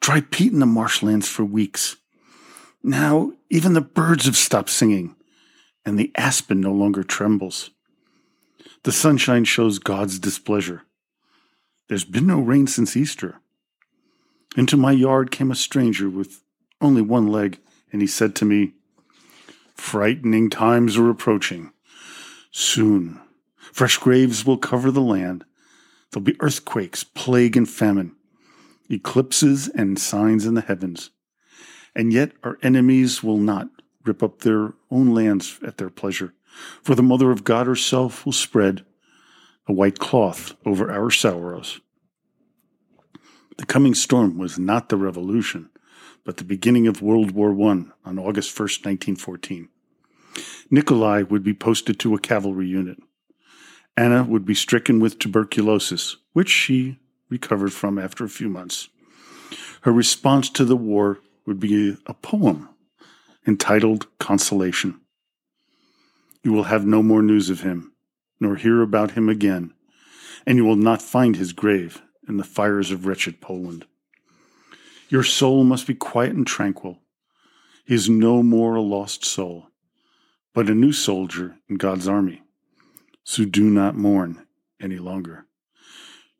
dry 0.00 0.20
peat 0.20 0.52
in 0.52 0.60
the 0.60 0.66
marshlands 0.66 1.28
for 1.28 1.44
weeks. 1.44 1.96
Now 2.82 3.32
even 3.50 3.72
the 3.72 3.80
birds 3.80 4.26
have 4.26 4.36
stopped 4.36 4.70
singing, 4.70 5.16
and 5.84 5.98
the 5.98 6.12
aspen 6.14 6.60
no 6.60 6.72
longer 6.72 7.02
trembles. 7.02 7.70
The 8.82 8.92
sunshine 8.92 9.44
shows 9.44 9.78
God's 9.78 10.18
displeasure. 10.18 10.82
There's 11.88 12.04
been 12.04 12.26
no 12.26 12.38
rain 12.38 12.66
since 12.66 12.96
Easter. 12.96 13.40
Into 14.56 14.76
my 14.76 14.92
yard 14.92 15.30
came 15.30 15.50
a 15.50 15.56
stranger 15.56 16.10
with 16.10 16.42
only 16.82 17.00
one 17.00 17.28
leg, 17.28 17.58
and 17.92 18.02
he 18.02 18.06
said 18.06 18.34
to 18.36 18.44
me, 18.44 18.74
Frightening 19.74 20.50
times 20.50 20.98
are 20.98 21.08
approaching. 21.08 21.72
Soon, 22.50 23.20
fresh 23.72 23.96
graves 23.96 24.44
will 24.44 24.58
cover 24.58 24.90
the 24.90 25.00
land, 25.00 25.44
There'll 26.10 26.24
be 26.24 26.36
earthquakes, 26.40 27.04
plague, 27.04 27.56
and 27.56 27.68
famine, 27.68 28.12
eclipses, 28.90 29.68
and 29.68 29.98
signs 29.98 30.46
in 30.46 30.54
the 30.54 30.62
heavens. 30.62 31.10
And 31.94 32.12
yet 32.12 32.32
our 32.42 32.58
enemies 32.62 33.22
will 33.22 33.38
not 33.38 33.68
rip 34.04 34.22
up 34.22 34.40
their 34.40 34.74
own 34.90 35.14
lands 35.14 35.58
at 35.62 35.76
their 35.76 35.90
pleasure, 35.90 36.34
for 36.82 36.94
the 36.94 37.02
Mother 37.02 37.30
of 37.30 37.44
God 37.44 37.66
herself 37.66 38.24
will 38.24 38.32
spread 38.32 38.84
a 39.66 39.72
white 39.72 39.98
cloth 39.98 40.54
over 40.64 40.90
our 40.90 41.10
sorrows. 41.10 41.80
The 43.58 43.66
coming 43.66 43.94
storm 43.94 44.38
was 44.38 44.58
not 44.58 44.88
the 44.88 44.96
revolution, 44.96 45.68
but 46.24 46.36
the 46.36 46.44
beginning 46.44 46.86
of 46.86 47.02
World 47.02 47.32
War 47.32 47.50
I 47.50 47.84
on 48.04 48.18
August 48.18 48.54
1st, 48.54 48.84
1914. 48.84 49.68
Nikolai 50.70 51.22
would 51.22 51.42
be 51.42 51.54
posted 51.54 51.98
to 51.98 52.14
a 52.14 52.20
cavalry 52.20 52.68
unit. 52.68 52.98
Anna 53.98 54.22
would 54.22 54.46
be 54.46 54.54
stricken 54.54 55.00
with 55.00 55.18
tuberculosis, 55.18 56.18
which 56.32 56.48
she 56.48 57.00
recovered 57.28 57.72
from 57.72 57.98
after 57.98 58.24
a 58.24 58.28
few 58.28 58.48
months. 58.48 58.90
Her 59.80 59.90
response 59.90 60.48
to 60.50 60.64
the 60.64 60.76
war 60.76 61.18
would 61.44 61.58
be 61.58 61.96
a 62.06 62.14
poem 62.14 62.68
entitled 63.44 64.06
Consolation. 64.20 65.00
You 66.44 66.52
will 66.52 66.64
have 66.64 66.86
no 66.86 67.02
more 67.02 67.22
news 67.22 67.50
of 67.50 67.62
him, 67.62 67.92
nor 68.38 68.54
hear 68.54 68.82
about 68.82 69.12
him 69.12 69.28
again, 69.28 69.74
and 70.46 70.58
you 70.58 70.64
will 70.64 70.76
not 70.76 71.02
find 71.02 71.34
his 71.34 71.52
grave 71.52 72.00
in 72.28 72.36
the 72.36 72.44
fires 72.44 72.92
of 72.92 73.04
wretched 73.04 73.40
Poland. 73.40 73.84
Your 75.08 75.24
soul 75.24 75.64
must 75.64 75.88
be 75.88 75.94
quiet 75.94 76.36
and 76.36 76.46
tranquil. 76.46 77.00
He 77.84 77.96
is 77.96 78.08
no 78.08 78.44
more 78.44 78.76
a 78.76 78.80
lost 78.80 79.24
soul, 79.24 79.70
but 80.54 80.70
a 80.70 80.74
new 80.74 80.92
soldier 80.92 81.56
in 81.68 81.78
God's 81.78 82.06
army 82.06 82.42
so 83.28 83.44
do 83.44 83.68
not 83.68 83.94
mourn 83.94 84.46
any 84.80 84.96
longer. 84.96 85.44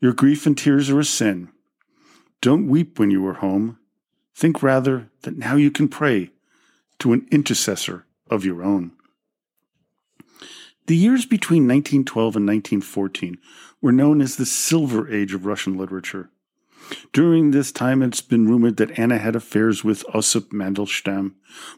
Your 0.00 0.14
grief 0.14 0.46
and 0.46 0.56
tears 0.56 0.88
are 0.88 0.98
a 0.98 1.04
sin. 1.04 1.50
Don't 2.40 2.66
weep 2.66 2.98
when 2.98 3.10
you 3.10 3.26
are 3.26 3.34
home. 3.34 3.78
Think 4.34 4.62
rather 4.62 5.10
that 5.20 5.36
now 5.36 5.56
you 5.56 5.70
can 5.70 5.88
pray 5.88 6.30
to 7.00 7.12
an 7.12 7.28
intercessor 7.30 8.06
of 8.30 8.46
your 8.46 8.62
own. 8.62 8.92
The 10.86 10.96
years 10.96 11.26
between 11.26 11.68
1912 11.68 12.36
and 12.36 12.46
1914 12.46 13.36
were 13.82 13.92
known 13.92 14.22
as 14.22 14.36
the 14.36 14.46
Silver 14.46 15.12
Age 15.12 15.34
of 15.34 15.44
Russian 15.44 15.76
literature. 15.76 16.30
During 17.12 17.50
this 17.50 17.70
time, 17.70 18.02
it's 18.02 18.22
been 18.22 18.48
rumored 18.48 18.78
that 18.78 18.98
Anna 18.98 19.18
had 19.18 19.36
affairs 19.36 19.84
with 19.84 20.06
Osip 20.14 20.52
Mandelstam, 20.52 21.34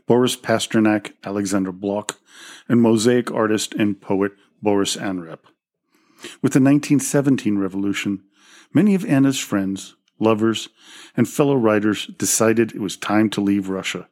Boris 0.07 0.37
Pasternak, 0.37 1.15
Alexander 1.25 1.73
Blok, 1.73 2.21
and 2.69 2.81
mosaic 2.81 3.33
artist 3.33 3.75
and 3.75 4.01
poet 4.01 4.35
Boris 4.63 4.97
Anrep. 4.97 5.41
With 6.43 6.53
the 6.53 6.61
1917 6.61 7.59
revolution, 7.59 8.23
many 8.73 8.95
of 8.95 9.05
Anna's 9.07 9.39
friends, 9.39 9.97
lovers, 10.19 10.69
and 11.17 11.29
fellow 11.29 11.55
writers 11.55 12.07
decided 12.19 12.73
it 12.73 12.81
was 12.81 12.97
time 12.97 13.31
to 13.31 13.41
leave 13.41 13.69
Russia. 13.69 14.09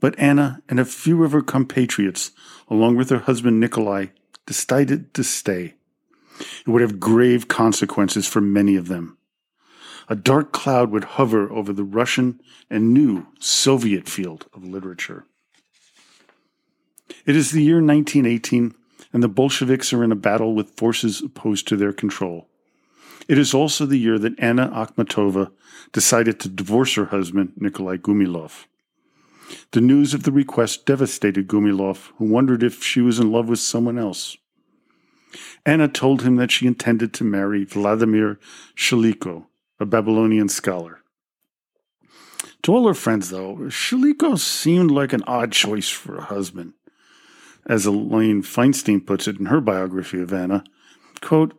But 0.00 0.18
Anna 0.18 0.62
and 0.68 0.78
a 0.78 0.84
few 0.84 1.24
of 1.24 1.32
her 1.32 1.42
compatriots, 1.42 2.32
along 2.68 2.96
with 2.96 3.10
her 3.10 3.20
husband 3.20 3.58
Nikolai, 3.58 4.06
decided 4.44 5.14
to 5.14 5.24
stay. 5.24 5.74
It 6.38 6.68
would 6.68 6.82
have 6.82 7.00
grave 7.00 7.48
consequences 7.48 8.28
for 8.28 8.42
many 8.42 8.76
of 8.76 8.88
them. 8.88 9.16
A 10.08 10.14
dark 10.14 10.52
cloud 10.52 10.90
would 10.90 11.04
hover 11.04 11.50
over 11.50 11.72
the 11.72 11.82
Russian 11.82 12.40
and 12.70 12.92
new 12.92 13.26
Soviet 13.40 14.08
field 14.08 14.46
of 14.54 14.64
literature. 14.64 15.24
It 17.24 17.34
is 17.34 17.50
the 17.50 17.62
year 17.62 17.82
1918 17.82 18.74
and 19.12 19.22
the 19.22 19.28
Bolsheviks 19.28 19.92
are 19.92 20.04
in 20.04 20.12
a 20.12 20.16
battle 20.16 20.54
with 20.54 20.76
forces 20.76 21.20
opposed 21.20 21.66
to 21.68 21.76
their 21.76 21.92
control. 21.92 22.48
It 23.28 23.38
is 23.38 23.54
also 23.54 23.86
the 23.86 23.98
year 23.98 24.18
that 24.18 24.38
Anna 24.38 24.68
Akhmatova 24.68 25.50
decided 25.92 26.38
to 26.40 26.48
divorce 26.48 26.94
her 26.94 27.06
husband, 27.06 27.52
Nikolai 27.56 27.96
Gumilov. 27.96 28.66
The 29.72 29.80
news 29.80 30.14
of 30.14 30.24
the 30.24 30.32
request 30.32 30.86
devastated 30.86 31.48
Gumilov, 31.48 32.10
who 32.18 32.26
wondered 32.26 32.62
if 32.62 32.82
she 32.82 33.00
was 33.00 33.18
in 33.18 33.32
love 33.32 33.48
with 33.48 33.58
someone 33.58 33.98
else. 33.98 34.36
Anna 35.64 35.88
told 35.88 36.22
him 36.22 36.36
that 36.36 36.50
she 36.50 36.66
intended 36.66 37.12
to 37.14 37.24
marry 37.24 37.64
Vladimir 37.64 38.38
Shileiko, 38.76 39.46
a 39.80 39.86
Babylonian 39.86 40.48
scholar. 40.48 41.02
To 42.62 42.74
all 42.74 42.86
her 42.86 42.94
friends, 42.94 43.30
though, 43.30 43.56
Shileiko 43.68 44.38
seemed 44.38 44.90
like 44.90 45.12
an 45.12 45.22
odd 45.26 45.52
choice 45.52 45.88
for 45.88 46.16
a 46.16 46.24
husband 46.24 46.74
as 47.66 47.84
Elaine 47.84 48.42
Feinstein 48.42 49.04
puts 49.04 49.26
it 49.26 49.38
in 49.38 49.46
her 49.46 49.60
biography 49.60 50.20
of 50.20 50.32
Anna, 50.32 50.64
quote, 51.20 51.58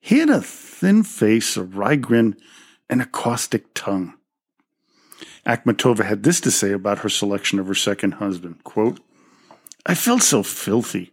he 0.00 0.18
had 0.18 0.30
a 0.30 0.40
thin 0.40 1.02
face, 1.02 1.56
a 1.56 1.62
wry 1.62 1.96
grin, 1.96 2.36
and 2.88 3.02
a 3.02 3.06
caustic 3.06 3.74
tongue. 3.74 4.14
Akhmatova 5.46 6.04
had 6.04 6.22
this 6.22 6.40
to 6.40 6.50
say 6.50 6.72
about 6.72 7.00
her 7.00 7.08
selection 7.08 7.58
of 7.58 7.66
her 7.66 7.74
second 7.74 8.14
husband, 8.14 8.64
quote, 8.64 9.00
I 9.86 9.94
felt 9.94 10.22
so 10.22 10.42
filthy. 10.42 11.12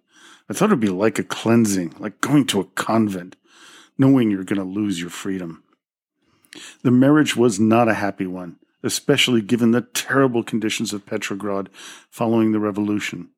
I 0.49 0.53
thought 0.53 0.69
it'd 0.69 0.79
be 0.79 0.89
like 0.89 1.19
a 1.19 1.23
cleansing, 1.23 1.95
like 1.99 2.21
going 2.21 2.45
to 2.47 2.59
a 2.59 2.65
convent, 2.65 3.35
knowing 3.97 4.29
you're 4.29 4.43
going 4.43 4.59
to 4.59 4.63
lose 4.63 4.99
your 4.99 5.09
freedom. 5.09 5.63
The 6.83 6.91
marriage 6.91 7.35
was 7.35 7.59
not 7.59 7.89
a 7.89 7.95
happy 7.95 8.27
one, 8.27 8.57
especially 8.83 9.41
given 9.41 9.71
the 9.71 9.81
terrible 9.81 10.43
conditions 10.43 10.93
of 10.93 11.05
Petrograd 11.05 11.69
following 12.09 12.51
the 12.51 12.59
revolution. 12.59 13.29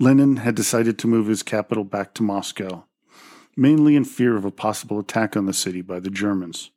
Lenin 0.00 0.38
had 0.38 0.56
decided 0.56 0.98
to 0.98 1.06
move 1.06 1.28
his 1.28 1.44
capital 1.44 1.84
back 1.84 2.14
to 2.14 2.22
Moscow, 2.22 2.84
mainly 3.56 3.94
in 3.94 4.04
fear 4.04 4.36
of 4.36 4.44
a 4.44 4.50
possible 4.50 4.98
attack 4.98 5.36
on 5.36 5.46
the 5.46 5.52
city 5.52 5.82
by 5.82 6.00
the 6.00 6.10
Germans. 6.10 6.70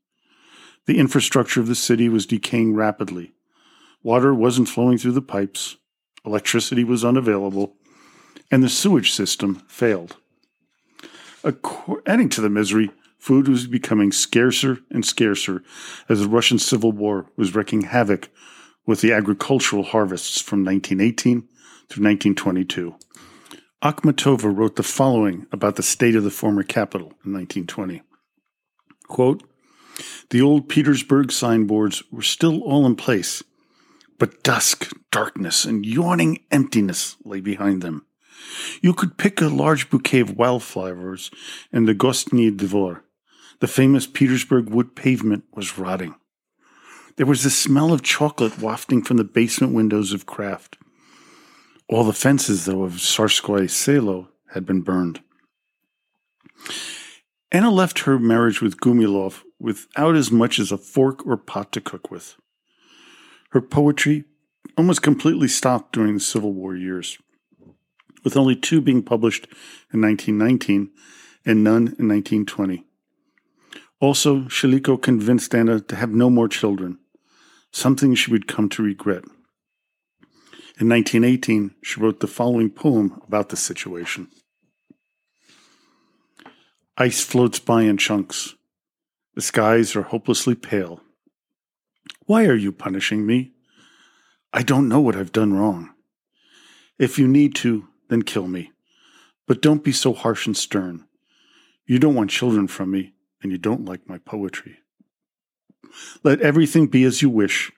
The 0.86 1.00
infrastructure 1.00 1.60
of 1.60 1.68
the 1.68 1.76
city 1.76 2.10
was 2.10 2.28
decaying 2.28 2.76
rapidly. 2.76 3.34
Water 4.04 4.34
wasn't 4.36 4.70
flowing 4.70 4.98
through 4.98 5.14
the 5.14 5.22
pipes. 5.22 5.78
electricity 6.26 6.84
was 6.84 7.06
unavailable, 7.06 7.76
and 8.52 8.62
the 8.62 8.70
sewage 8.70 9.12
system 9.14 9.64
failed. 9.68 10.18
Adding 12.06 12.30
to 12.30 12.42
the 12.42 12.50
misery, 12.50 12.92
food 13.18 13.48
was 13.48 13.66
becoming 13.66 14.12
scarcer 14.12 14.80
and 14.92 15.06
scarcer 15.06 15.64
as 16.08 16.20
the 16.20 16.28
Russian 16.28 16.60
Civil 16.60 16.92
War 16.92 17.32
was 17.36 17.56
wreaking 17.56 17.84
havoc 17.84 18.30
with 18.86 19.02
the 19.02 19.14
agricultural 19.14 19.84
harvests 19.84 20.42
from 20.42 20.64
1918 20.64 21.48
through 21.90 22.04
1922. 22.04 22.96
Akhmatova 23.84 24.56
wrote 24.56 24.76
the 24.76 24.84
following 24.84 25.46
about 25.52 25.76
the 25.76 25.84
state 25.84 26.16
of 26.16 26.24
the 26.24 26.32
former 26.32 26.64
capital 26.64 27.10
in 27.24 27.34
1920. 27.34 28.02
Quote, 29.08 29.44
the 30.32 30.42
old 30.42 30.68
Petersburg 30.68 31.32
signboards 31.32 32.04
were 32.12 32.24
still 32.24 32.62
all 32.64 32.86
in 32.88 32.96
place, 32.96 33.44
but 34.18 34.44
dusk, 34.44 34.92
darkness, 35.12 35.64
and 35.64 35.86
yawning 35.86 36.40
emptiness 36.50 37.18
lay 37.24 37.40
behind 37.40 37.84
them. 37.84 38.06
You 38.82 38.94
could 38.94 39.18
pick 39.18 39.42
a 39.42 39.48
large 39.48 39.90
bouquet 39.90 40.22
of 40.22 40.38
wildflowers 40.38 41.30
in 41.72 41.86
the 41.86 41.96
Gostiny 41.96 42.52
Dvor. 42.52 43.02
The 43.60 43.68
famous 43.68 44.08
Petersburg 44.08 44.70
wood 44.70 44.96
pavement 44.96 45.44
was 45.54 45.78
rotting. 45.78 46.16
There 47.16 47.26
was 47.26 47.44
the 47.44 47.50
smell 47.50 47.94
of 47.94 48.02
chocolate 48.02 48.60
wafting 48.60 49.04
from 49.04 49.18
the 49.18 49.24
basement 49.24 49.74
windows 49.74 50.14
of 50.14 50.26
Kraft. 50.26 50.77
All 51.90 52.04
the 52.04 52.14
fences, 52.14 52.66
though, 52.66 52.84
of 52.84 52.94
Tsarskoye 52.94 53.70
Selo 53.70 54.30
had 54.54 54.66
been 54.66 54.82
burned. 54.82 55.22
Anna 57.52 57.72
left 57.72 58.00
her 58.00 58.20
marriage 58.20 58.62
with 58.62 58.80
Gumilov 58.80 59.44
without 59.60 60.16
as 60.16 60.30
much 60.30 60.60
as 60.60 60.72
a 60.72 60.78
fork 60.78 61.26
or 61.26 61.38
pot 61.38 61.72
to 61.72 61.82
cook 61.82 62.12
with. 62.12 62.36
Her 63.52 63.62
poetry 63.62 64.26
almost 64.78 65.02
completely 65.02 65.48
stopped 65.48 65.94
during 65.94 66.16
the 66.16 66.20
Civil 66.20 66.54
War 66.54 66.76
years, 66.76 67.18
with 68.24 68.36
only 68.36 68.56
two 68.56 68.82
being 68.82 69.02
published 69.02 69.48
in 69.94 70.02
1919 70.02 70.92
and 71.46 71.64
none 71.64 71.96
in 71.98 72.08
1920. 72.10 72.86
Also, 74.02 74.42
Shileiko 74.42 75.02
convinced 75.02 75.56
Anna 75.56 75.80
to 75.80 75.96
have 75.96 76.12
no 76.12 76.30
more 76.30 76.50
children, 76.50 77.00
something 77.72 78.14
she 78.14 78.30
would 78.30 78.48
come 78.48 78.68
to 78.70 78.84
regret. 78.84 79.24
In 80.80 80.90
1918, 80.90 81.74
she 81.82 82.00
wrote 82.00 82.20
the 82.20 82.28
following 82.28 82.70
poem 82.70 83.20
about 83.28 83.50
the 83.50 83.58
situation. 83.58 84.28
Ice 86.96 87.24
floats 87.24 87.58
by 87.58 87.82
in 87.82 87.98
chunks. 87.98 88.54
The 89.34 89.42
skies 89.42 89.96
are 89.96 90.04
hopelessly 90.04 90.54
pale. 90.54 91.02
Why 92.28 92.46
are 92.46 92.56
you 92.56 92.72
punishing 92.72 93.26
me? 93.26 93.54
I 94.54 94.62
don't 94.62 94.88
know 94.88 95.00
what 95.00 95.16
I've 95.16 95.32
done 95.32 95.54
wrong. 95.54 95.90
If 97.00 97.18
you 97.18 97.28
need 97.28 97.56
to, 97.56 97.88
then 98.10 98.22
kill 98.22 98.48
me. 98.48 98.72
But 99.48 99.64
don't 99.64 99.84
be 99.84 99.92
so 99.92 100.14
harsh 100.14 100.46
and 100.46 100.56
stern. 100.56 101.06
You 101.88 101.98
don't 101.98 102.16
want 102.16 102.30
children 102.30 102.68
from 102.68 102.92
me, 102.92 103.14
and 103.42 103.52
you 103.52 103.58
don't 103.58 103.86
like 103.86 104.08
my 104.08 104.20
poetry. 104.20 104.78
Let 106.24 106.42
everything 106.42 106.86
be 106.86 107.04
as 107.04 107.24
you 107.24 107.32
wish. 107.32 107.72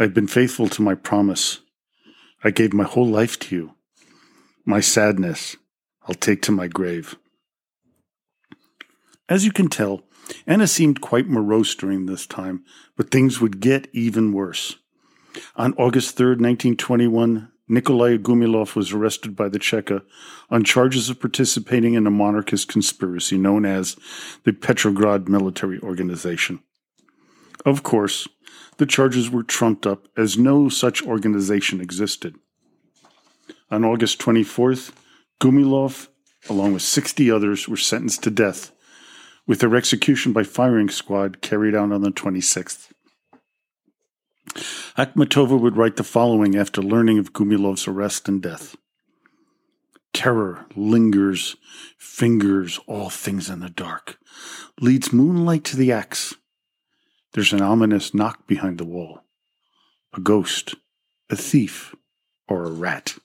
I've 0.00 0.14
been 0.14 0.26
faithful 0.26 0.68
to 0.70 0.82
my 0.82 0.96
promise. 0.96 1.60
I 2.42 2.50
gave 2.50 2.72
my 2.72 2.84
whole 2.84 3.06
life 3.06 3.38
to 3.40 3.56
you. 3.56 3.74
My 4.64 4.80
sadness 4.80 5.56
I'll 6.08 6.14
take 6.14 6.40
to 6.42 6.52
my 6.52 6.68
grave. 6.68 7.16
As 9.28 9.44
you 9.44 9.52
can 9.52 9.68
tell, 9.68 10.04
Anna 10.46 10.66
seemed 10.66 11.02
quite 11.02 11.26
morose 11.26 11.74
during 11.74 12.06
this 12.06 12.26
time, 12.26 12.64
but 12.96 13.10
things 13.10 13.40
would 13.40 13.60
get 13.60 13.88
even 13.92 14.32
worse. 14.32 14.76
On 15.56 15.74
August 15.74 16.16
3, 16.16 16.28
1921, 16.28 17.52
Nikolai 17.68 18.16
Gumilov 18.16 18.74
was 18.74 18.92
arrested 18.92 19.36
by 19.36 19.50
the 19.50 19.58
Cheka 19.58 20.02
on 20.50 20.64
charges 20.64 21.10
of 21.10 21.20
participating 21.20 21.92
in 21.92 22.06
a 22.06 22.10
monarchist 22.10 22.68
conspiracy 22.68 23.36
known 23.36 23.66
as 23.66 23.96
the 24.44 24.54
Petrograd 24.54 25.28
Military 25.28 25.78
Organization. 25.80 26.60
Of 27.66 27.82
course, 27.82 28.26
the 28.78 28.86
charges 28.86 29.30
were 29.30 29.42
trumped 29.42 29.86
up 29.86 30.08
as 30.16 30.38
no 30.38 30.68
such 30.68 31.02
organization 31.02 31.80
existed. 31.80 32.36
On 33.70 33.84
August 33.84 34.18
24th, 34.20 34.92
Gumilov, 35.40 36.08
along 36.48 36.72
with 36.72 36.82
60 36.82 37.30
others, 37.30 37.68
were 37.68 37.76
sentenced 37.76 38.22
to 38.22 38.30
death 38.30 38.72
with 39.46 39.60
their 39.60 39.76
execution 39.76 40.32
by 40.32 40.42
firing 40.42 40.88
squad 40.88 41.40
carried 41.40 41.74
out 41.74 41.92
on 41.92 42.02
the 42.02 42.10
26th. 42.10 42.88
Akhmatova 44.96 45.58
would 45.58 45.76
write 45.76 45.96
the 45.96 46.04
following 46.04 46.56
after 46.56 46.82
learning 46.82 47.18
of 47.18 47.32
Gumilov's 47.32 47.86
arrest 47.86 48.28
and 48.28 48.42
death. 48.42 48.76
Terror 50.12 50.66
lingers, 50.74 51.56
fingers 51.98 52.80
all 52.86 53.10
things 53.10 53.48
in 53.48 53.60
the 53.60 53.68
dark, 53.68 54.18
leads 54.80 55.12
moonlight 55.12 55.64
to 55.64 55.76
the 55.76 55.92
axe. 55.92 56.34
There's 57.32 57.52
an 57.52 57.62
ominous 57.62 58.14
knock 58.14 58.46
behind 58.46 58.78
the 58.78 58.84
wall. 58.84 59.20
A 60.14 60.20
ghost, 60.20 60.74
a 61.30 61.36
thief, 61.36 61.94
or 62.48 62.64
a 62.64 62.70
rat 62.70 63.18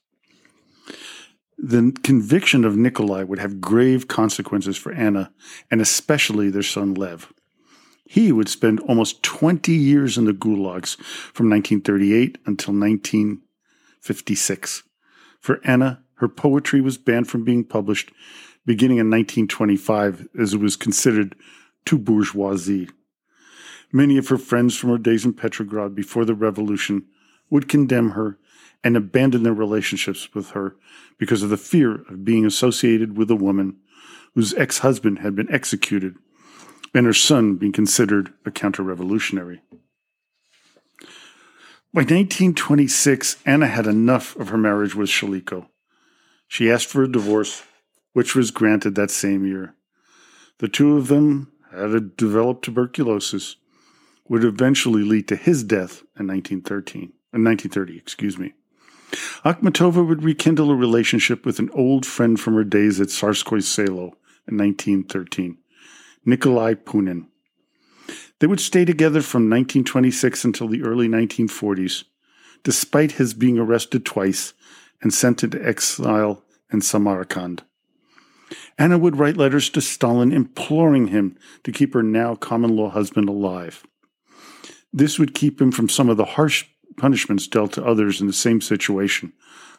the 1.63 1.95
conviction 2.03 2.63
of 2.65 2.75
Nikolai 2.75 3.23
would 3.23 3.39
have 3.39 3.61
grave 3.61 4.09
consequences 4.09 4.75
for 4.75 4.91
Anna 4.91 5.31
and 5.71 5.79
especially 5.79 6.49
their 6.49 6.61
son 6.61 6.93
Lev. 6.93 7.31
He 8.05 8.33
would 8.33 8.49
spend 8.49 8.81
almost 8.81 9.23
20 9.23 9.71
years 9.71 10.17
in 10.17 10.25
the 10.25 10.33
gulags 10.33 10.97
from 11.33 11.49
1938 11.49 12.37
until 12.45 12.73
1956. 12.73 14.83
For 15.39 15.61
Anna, 15.63 16.03
her 16.15 16.27
poetry 16.27 16.81
was 16.81 16.97
banned 16.97 17.29
from 17.29 17.45
being 17.45 17.63
published 17.63 18.11
beginning 18.65 18.97
in 18.97 19.09
1925 19.09 20.27
as 20.37 20.53
it 20.53 20.59
was 20.59 20.75
considered 20.75 21.33
too 21.85 21.97
bourgeoisie. 21.97 22.89
Many 23.95 24.17
of 24.17 24.27
her 24.29 24.39
friends 24.39 24.75
from 24.75 24.89
her 24.89 24.97
days 24.97 25.23
in 25.23 25.33
Petrograd 25.33 25.93
before 25.93 26.25
the 26.25 26.33
revolution 26.33 27.05
would 27.51 27.69
condemn 27.69 28.11
her 28.11 28.39
and 28.83 28.97
abandon 28.97 29.43
their 29.43 29.53
relationships 29.53 30.33
with 30.33 30.49
her 30.49 30.75
because 31.19 31.43
of 31.43 31.51
the 31.51 31.57
fear 31.57 32.01
of 32.09 32.25
being 32.25 32.43
associated 32.43 33.15
with 33.15 33.29
a 33.29 33.35
woman 33.35 33.77
whose 34.33 34.55
ex 34.55 34.79
husband 34.79 35.19
had 35.19 35.35
been 35.35 35.51
executed 35.53 36.15
and 36.93 37.05
her 37.05 37.13
son 37.13 37.55
being 37.55 37.71
considered 37.71 38.33
a 38.45 38.51
counter 38.51 38.83
revolutionary. 38.83 39.61
By 41.93 42.01
1926, 42.01 43.37
Anna 43.45 43.67
had 43.67 43.85
enough 43.85 44.35
of 44.37 44.49
her 44.49 44.57
marriage 44.57 44.95
with 44.95 45.09
Shileiko. 45.09 45.67
She 46.47 46.71
asked 46.71 46.87
for 46.87 47.03
a 47.03 47.11
divorce, 47.11 47.63
which 48.13 48.35
was 48.35 48.51
granted 48.51 48.95
that 48.95 49.11
same 49.11 49.45
year. 49.45 49.75
The 50.57 50.67
two 50.67 50.97
of 50.97 51.07
them 51.07 51.51
had 51.71 52.17
developed 52.17 52.65
tuberculosis, 52.65 53.57
would 54.27 54.43
eventually 54.43 55.03
lead 55.03 55.27
to 55.27 55.35
his 55.35 55.63
death 55.63 56.01
in 56.17 56.27
1913, 56.27 57.13
in 57.33 57.43
1930, 57.43 57.97
excuse 57.97 58.37
me. 58.37 58.53
Akhmatova 59.45 60.07
would 60.07 60.23
rekindle 60.23 60.71
a 60.71 60.75
relationship 60.75 61.45
with 61.45 61.59
an 61.59 61.69
old 61.73 62.05
friend 62.05 62.39
from 62.39 62.55
her 62.55 62.63
days 62.63 62.99
at 62.99 63.09
Tsarskoye 63.09 63.63
Selo 63.63 64.15
in 64.47 64.57
1913, 64.57 65.57
Nikolai 66.25 66.73
Punin. 66.73 67.27
They 68.39 68.47
would 68.47 68.59
stay 68.59 68.85
together 68.85 69.21
from 69.21 69.43
1926 69.43 70.43
until 70.45 70.67
the 70.67 70.83
early 70.83 71.07
1940s, 71.07 72.03
despite 72.63 73.13
his 73.13 73.33
being 73.33 73.59
arrested 73.59 74.05
twice 74.05 74.53
and 75.01 75.13
sent 75.13 75.43
into 75.43 75.65
exile 75.65 76.43
in 76.71 76.81
Samarkand. 76.81 77.63
Anna 78.77 78.97
would 78.97 79.17
write 79.17 79.37
letters 79.37 79.69
to 79.71 79.81
Stalin 79.81 80.31
imploring 80.31 81.07
him 81.07 81.37
to 81.63 81.71
keep 81.71 81.93
her 81.93 82.03
now 82.03 82.35
common 82.35 82.75
law 82.75 82.89
husband 82.89 83.29
alive. 83.29 83.85
This 84.93 85.17
would 85.17 85.33
keep 85.33 85.59
him 85.59 85.71
from 85.71 85.89
some 85.89 86.07
of 86.07 86.17
the 86.17 86.25
harsh 86.25 86.65
punishments 86.97 87.47
dealt 87.47 87.73
to 87.73 87.83
others 87.83 88.21
in 88.21 88.27
the 88.27 88.33
same 88.33 88.61
situation 88.61 89.33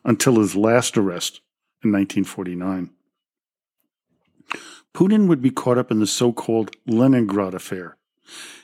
until 0.05 0.40
his 0.40 0.57
last 0.57 0.98
arrest 0.98 1.40
in 1.85 1.92
1949. 1.92 2.90
Punin 4.92 5.29
would 5.29 5.40
be 5.40 5.50
caught 5.50 5.79
up 5.79 5.90
in 5.90 6.00
the 6.00 6.07
so 6.07 6.33
called 6.33 6.77
Leningrad 6.87 7.55
affair. 7.55 7.96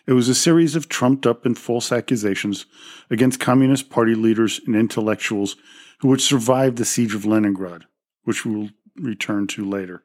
It 0.06 0.14
was 0.14 0.28
a 0.28 0.34
series 0.34 0.74
of 0.74 0.88
trumped 0.88 1.26
up 1.26 1.46
and 1.46 1.56
false 1.56 1.92
accusations 1.92 2.66
against 3.10 3.40
Communist 3.40 3.90
Party 3.90 4.14
leaders 4.14 4.60
and 4.66 4.74
intellectuals 4.74 5.56
who 6.00 6.08
would 6.08 6.20
survive 6.20 6.76
the 6.76 6.84
siege 6.84 7.14
of 7.14 7.24
Leningrad, 7.24 7.84
which 8.24 8.44
we 8.44 8.54
will 8.54 8.70
return 8.96 9.46
to 9.48 9.68
later. 9.68 10.02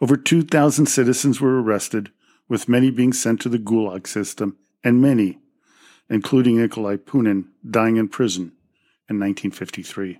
Over 0.00 0.16
2,000 0.16 0.86
citizens 0.86 1.40
were 1.40 1.60
arrested, 1.60 2.10
with 2.48 2.68
many 2.68 2.90
being 2.90 3.12
sent 3.12 3.40
to 3.40 3.48
the 3.48 3.58
Gulag 3.58 4.06
system 4.06 4.56
and 4.84 5.02
many 5.02 5.38
including 6.08 6.56
Nikolai 6.56 6.96
Punin, 6.96 7.46
dying 7.68 7.96
in 7.96 8.08
prison 8.08 8.52
in 9.08 9.18
1953. 9.20 10.18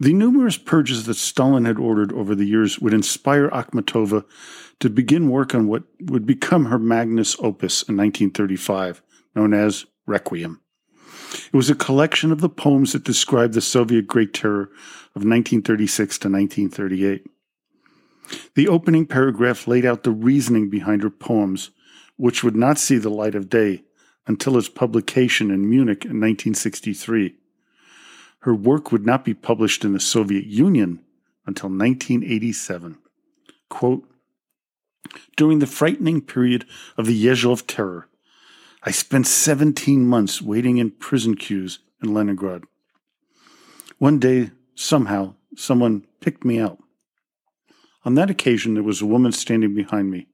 The 0.00 0.12
numerous 0.12 0.58
purges 0.58 1.06
that 1.06 1.14
Stalin 1.14 1.64
had 1.64 1.78
ordered 1.78 2.12
over 2.12 2.34
the 2.34 2.44
years 2.44 2.80
would 2.80 2.92
inspire 2.92 3.48
Akhmatova 3.50 4.24
to 4.80 4.90
begin 4.90 5.30
work 5.30 5.54
on 5.54 5.68
what 5.68 5.84
would 6.00 6.26
become 6.26 6.64
her 6.66 6.78
magnus 6.78 7.36
opus 7.38 7.82
in 7.82 7.96
1935, 7.96 9.00
known 9.36 9.54
as 9.54 9.86
Requiem. 10.06 10.60
It 11.52 11.56
was 11.56 11.70
a 11.70 11.76
collection 11.76 12.32
of 12.32 12.40
the 12.40 12.48
poems 12.48 12.92
that 12.92 13.04
described 13.04 13.54
the 13.54 13.60
Soviet 13.60 14.06
Great 14.06 14.34
Terror 14.34 14.70
of 15.14 15.22
1936 15.22 16.18
to 16.18 16.28
1938. 16.28 17.24
The 18.54 18.68
opening 18.68 19.06
paragraph 19.06 19.66
laid 19.66 19.84
out 19.84 20.02
the 20.02 20.10
reasoning 20.10 20.68
behind 20.68 21.02
her 21.02 21.10
poems, 21.10 21.70
which 22.16 22.42
would 22.42 22.56
not 22.56 22.78
see 22.78 22.98
the 22.98 23.10
light 23.10 23.34
of 23.34 23.48
day 23.48 23.84
until 24.26 24.56
its 24.56 24.68
publication 24.68 25.50
in 25.50 25.68
Munich 25.68 26.04
in 26.04 26.20
1963. 26.20 27.34
Her 28.40 28.54
work 28.54 28.90
would 28.90 29.06
not 29.06 29.24
be 29.24 29.34
published 29.34 29.84
in 29.84 29.92
the 29.92 30.00
Soviet 30.00 30.46
Union 30.46 31.00
until 31.46 31.68
1987. 31.68 32.98
Quote, 33.68 34.08
During 35.36 35.58
the 35.58 35.66
frightening 35.66 36.20
period 36.20 36.64
of 36.96 37.06
the 37.06 37.24
Yezhov 37.24 37.66
terror, 37.66 38.08
I 38.82 38.90
spent 38.90 39.26
17 39.26 40.06
months 40.06 40.42
waiting 40.42 40.78
in 40.78 40.90
prison 40.90 41.36
queues 41.36 41.78
in 42.02 42.12
Leningrad. 42.12 42.64
One 43.98 44.18
day, 44.18 44.50
somehow, 44.74 45.34
someone 45.56 46.04
picked 46.20 46.44
me 46.44 46.58
out. 46.58 46.78
On 48.04 48.16
that 48.16 48.30
occasion, 48.30 48.74
there 48.74 48.82
was 48.82 49.00
a 49.00 49.06
woman 49.06 49.30
standing 49.30 49.74
behind 49.74 50.10
me, 50.10 50.26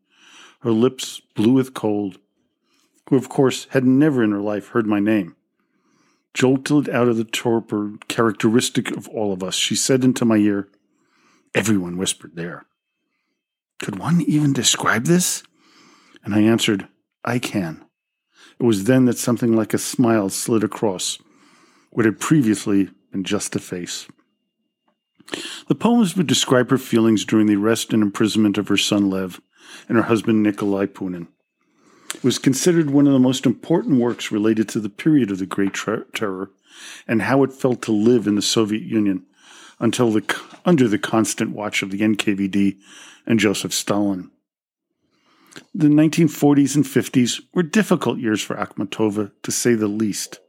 her 0.60 0.70
lips 0.70 1.20
blue 1.34 1.52
with 1.52 1.74
cold, 1.74 2.18
who, 3.08 3.16
of 3.16 3.28
course, 3.28 3.66
had 3.70 3.84
never 3.84 4.22
in 4.22 4.32
her 4.32 4.40
life 4.40 4.68
heard 4.68 4.86
my 4.86 5.00
name. 5.00 5.34
Jolted 6.34 6.88
out 6.88 7.08
of 7.08 7.16
the 7.16 7.24
torpor 7.24 7.94
characteristic 8.06 8.90
of 8.96 9.08
all 9.08 9.32
of 9.32 9.42
us, 9.42 9.54
she 9.54 9.74
said 9.74 10.04
into 10.04 10.24
my 10.24 10.36
ear, 10.36 10.68
Everyone 11.54 11.96
whispered 11.96 12.36
there. 12.36 12.66
Could 13.78 13.98
one 13.98 14.20
even 14.22 14.52
describe 14.52 15.04
this? 15.04 15.42
And 16.22 16.34
I 16.34 16.40
answered, 16.40 16.88
I 17.24 17.38
can. 17.38 17.84
It 18.60 18.64
was 18.64 18.84
then 18.84 19.06
that 19.06 19.18
something 19.18 19.54
like 19.56 19.72
a 19.72 19.78
smile 19.78 20.28
slid 20.28 20.62
across 20.62 21.18
what 21.90 22.04
had 22.04 22.20
previously 22.20 22.90
been 23.10 23.24
just 23.24 23.56
a 23.56 23.58
face. 23.58 24.06
The 25.68 25.74
poems 25.74 26.16
would 26.16 26.26
describe 26.26 26.70
her 26.70 26.78
feelings 26.78 27.24
during 27.24 27.46
the 27.46 27.56
arrest 27.56 27.92
and 27.92 28.02
imprisonment 28.02 28.58
of 28.58 28.68
her 28.68 28.76
son 28.76 29.10
Lev 29.10 29.40
and 29.88 29.96
her 29.96 30.04
husband 30.04 30.42
Nikolai 30.42 30.86
Punin. 30.86 31.28
Was 32.22 32.38
considered 32.38 32.90
one 32.90 33.06
of 33.06 33.12
the 33.12 33.18
most 33.18 33.46
important 33.46 34.00
works 34.00 34.32
related 34.32 34.68
to 34.70 34.80
the 34.80 34.88
period 34.88 35.30
of 35.30 35.38
the 35.38 35.46
Great 35.46 35.74
Terror 36.14 36.50
and 37.06 37.22
how 37.22 37.42
it 37.42 37.52
felt 37.52 37.82
to 37.82 37.92
live 37.92 38.26
in 38.26 38.34
the 38.34 38.42
Soviet 38.42 38.82
Union 38.82 39.24
until 39.78 40.10
the, 40.10 40.40
under 40.64 40.88
the 40.88 40.98
constant 40.98 41.52
watch 41.52 41.82
of 41.82 41.90
the 41.90 42.00
NKVD 42.00 42.78
and 43.26 43.38
Joseph 43.38 43.72
Stalin. 43.72 44.30
The 45.74 45.88
1940s 45.88 46.76
and 46.76 46.84
50s 46.84 47.40
were 47.52 47.62
difficult 47.62 48.18
years 48.18 48.42
for 48.42 48.56
Akhmatova, 48.56 49.32
to 49.42 49.50
say 49.50 49.74
the 49.74 49.88
least. 49.88 50.40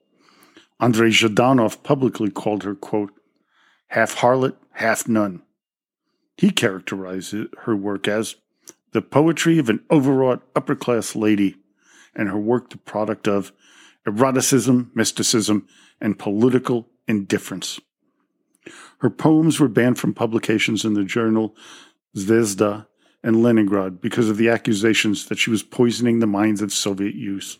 Andrei 0.79 1.09
Zhdanov 1.09 1.83
publicly 1.83 2.29
called 2.29 2.63
her, 2.63 2.75
quote, 2.75 3.11
half 3.87 4.17
harlot, 4.17 4.55
half 4.73 5.07
nun. 5.07 5.41
He 6.37 6.51
characterized 6.51 7.35
her 7.63 7.75
work 7.75 8.07
as 8.07 8.35
the 8.91 9.01
poetry 9.01 9.59
of 9.59 9.69
an 9.69 9.83
overwrought 9.91 10.41
upper 10.55 10.75
class 10.75 11.15
lady, 11.15 11.55
and 12.15 12.27
her 12.29 12.37
work 12.37 12.69
the 12.69 12.77
product 12.77 13.27
of 13.27 13.51
eroticism, 14.07 14.91
mysticism, 14.95 15.67
and 16.01 16.17
political 16.17 16.87
indifference. 17.07 17.79
Her 18.99 19.09
poems 19.09 19.59
were 19.59 19.67
banned 19.67 19.99
from 19.99 20.13
publications 20.13 20.83
in 20.83 20.93
the 20.93 21.03
journal 21.03 21.55
Zvezda 22.15 22.87
and 23.23 23.43
Leningrad 23.43 24.01
because 24.01 24.29
of 24.29 24.37
the 24.37 24.49
accusations 24.49 25.27
that 25.27 25.37
she 25.37 25.49
was 25.49 25.63
poisoning 25.63 26.19
the 26.19 26.27
minds 26.27 26.61
of 26.61 26.73
Soviet 26.73 27.15
youth. 27.15 27.57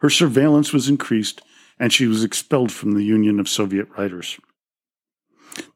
Her 0.00 0.10
surveillance 0.10 0.72
was 0.72 0.88
increased, 0.88 1.42
and 1.78 1.92
she 1.92 2.06
was 2.06 2.24
expelled 2.24 2.72
from 2.72 2.92
the 2.92 3.04
Union 3.04 3.38
of 3.40 3.48
Soviet 3.48 3.88
Writers. 3.96 4.38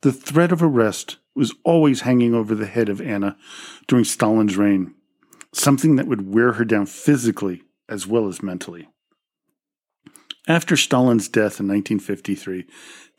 The 0.03 0.12
threat 0.12 0.53
of 0.53 0.62
arrest 0.62 1.19
was 1.35 1.55
always 1.64 2.03
hanging 2.03 2.35
over 2.35 2.55
the 2.55 2.66
head 2.66 2.88
of 2.88 3.01
Anna 3.01 3.37
during 3.87 4.05
Stalin's 4.05 4.57
reign, 4.57 4.95
something 5.53 5.97
that 5.97 6.07
would 6.07 6.33
wear 6.33 6.53
her 6.53 6.64
down 6.64 6.87
physically 6.87 7.62
as 7.88 8.07
well 8.07 8.29
as 8.29 8.43
mentally. 8.43 8.88
After 10.49 10.77
Stalin's 10.77 11.29
death 11.29 11.61
in 11.61 11.69
1953, 11.69 12.66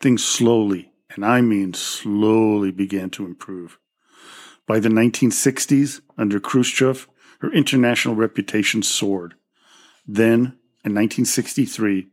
things 0.00 0.24
slowly, 0.24 0.92
and 1.14 1.24
I 1.24 1.40
mean 1.40 1.72
slowly, 1.74 2.70
began 2.70 3.10
to 3.10 3.24
improve. 3.24 3.78
By 4.66 4.80
the 4.80 4.88
1960s, 4.88 6.00
under 6.18 6.40
Khrushchev, 6.40 7.08
her 7.40 7.52
international 7.52 8.14
reputation 8.14 8.82
soared. 8.82 9.34
Then, 10.06 10.58
in 10.84 10.94
1963, 10.94 12.08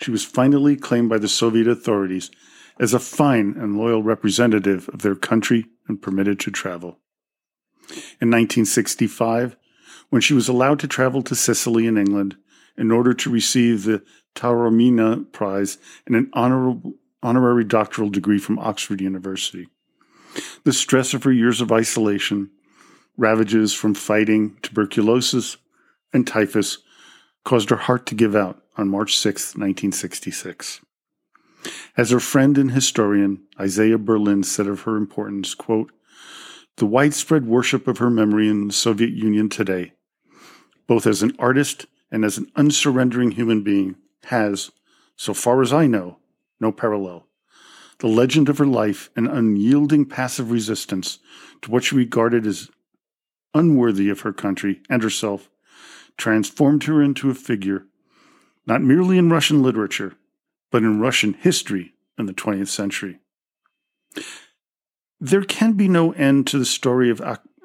she 0.00 0.10
was 0.10 0.24
finally 0.24 0.76
claimed 0.76 1.08
by 1.08 1.18
the 1.18 1.28
Soviet 1.28 1.68
authorities 1.68 2.30
as 2.78 2.94
a 2.94 2.98
fine 2.98 3.54
and 3.58 3.76
loyal 3.76 4.02
representative 4.02 4.88
of 4.90 5.02
their 5.02 5.14
country 5.14 5.66
and 5.88 6.02
permitted 6.02 6.38
to 6.40 6.50
travel. 6.50 6.98
In 8.20 8.30
1965, 8.30 9.56
when 10.10 10.22
she 10.22 10.34
was 10.34 10.48
allowed 10.48 10.78
to 10.80 10.88
travel 10.88 11.22
to 11.22 11.34
Sicily 11.34 11.86
and 11.86 11.98
England 11.98 12.36
in 12.76 12.90
order 12.90 13.14
to 13.14 13.30
receive 13.30 13.84
the 13.84 14.02
Taormina 14.34 15.30
Prize 15.32 15.78
and 16.06 16.14
an 16.14 16.30
honorable, 16.32 16.94
honorary 17.22 17.64
doctoral 17.64 18.10
degree 18.10 18.38
from 18.38 18.58
Oxford 18.58 19.00
University. 19.00 19.68
The 20.64 20.72
stress 20.72 21.14
of 21.14 21.24
her 21.24 21.32
years 21.32 21.60
of 21.60 21.72
isolation, 21.72 22.50
ravages 23.16 23.72
from 23.72 23.94
fighting 23.94 24.58
tuberculosis 24.62 25.56
and 26.12 26.26
typhus, 26.26 26.78
caused 27.44 27.70
her 27.70 27.76
heart 27.76 28.06
to 28.06 28.14
give 28.14 28.36
out 28.36 28.62
on 28.76 28.88
March 28.88 29.16
6, 29.16 29.54
1966. 29.54 30.82
As 31.96 32.10
her 32.10 32.20
friend 32.20 32.58
and 32.58 32.72
historian 32.72 33.42
Isaiah 33.58 33.98
Berlin 33.98 34.42
said 34.42 34.66
of 34.66 34.82
her 34.82 34.96
importance, 34.96 35.54
quote, 35.54 35.92
the 36.76 36.86
widespread 36.86 37.46
worship 37.46 37.88
of 37.88 37.98
her 37.98 38.10
memory 38.10 38.48
in 38.48 38.66
the 38.66 38.72
Soviet 38.72 39.10
Union 39.10 39.48
today, 39.48 39.92
both 40.86 41.06
as 41.06 41.22
an 41.22 41.34
artist 41.38 41.86
and 42.10 42.24
as 42.24 42.36
an 42.36 42.50
unsurrendering 42.54 43.32
human 43.32 43.62
being, 43.62 43.96
has, 44.24 44.70
so 45.16 45.32
far 45.32 45.62
as 45.62 45.72
I 45.72 45.86
know, 45.86 46.18
no 46.60 46.72
parallel. 46.72 47.26
The 47.98 48.08
legend 48.08 48.50
of 48.50 48.58
her 48.58 48.66
life 48.66 49.08
and 49.16 49.26
unyielding 49.26 50.04
passive 50.04 50.50
resistance 50.50 51.18
to 51.62 51.70
what 51.70 51.84
she 51.84 51.96
regarded 51.96 52.46
as 52.46 52.70
unworthy 53.54 54.10
of 54.10 54.20
her 54.20 54.34
country 54.34 54.82
and 54.90 55.02
herself 55.02 55.48
transformed 56.18 56.84
her 56.84 57.02
into 57.02 57.30
a 57.30 57.34
figure, 57.34 57.86
not 58.66 58.82
merely 58.82 59.16
in 59.16 59.30
Russian 59.30 59.62
literature, 59.62 60.14
but 60.70 60.82
in 60.82 61.00
Russian 61.00 61.34
history 61.34 61.94
in 62.18 62.26
the 62.26 62.32
20th 62.32 62.68
century. 62.68 63.18
There 65.20 65.44
can 65.44 65.72
be 65.72 65.88
no 65.88 66.12
end 66.12 66.46
to 66.48 66.58
the 66.58 66.64
story 66.64 67.10
of 67.10 67.20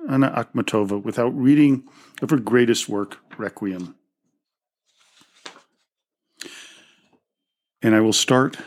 Anna 0.09 0.31
Akhmatova 0.31 1.01
without 1.01 1.35
reading 1.35 1.83
of 2.21 2.29
her 2.29 2.37
greatest 2.37 2.87
work, 2.87 3.17
Requiem. 3.37 3.95
And 7.81 7.95
I 7.95 7.99
will 7.99 8.13
start 8.13 8.57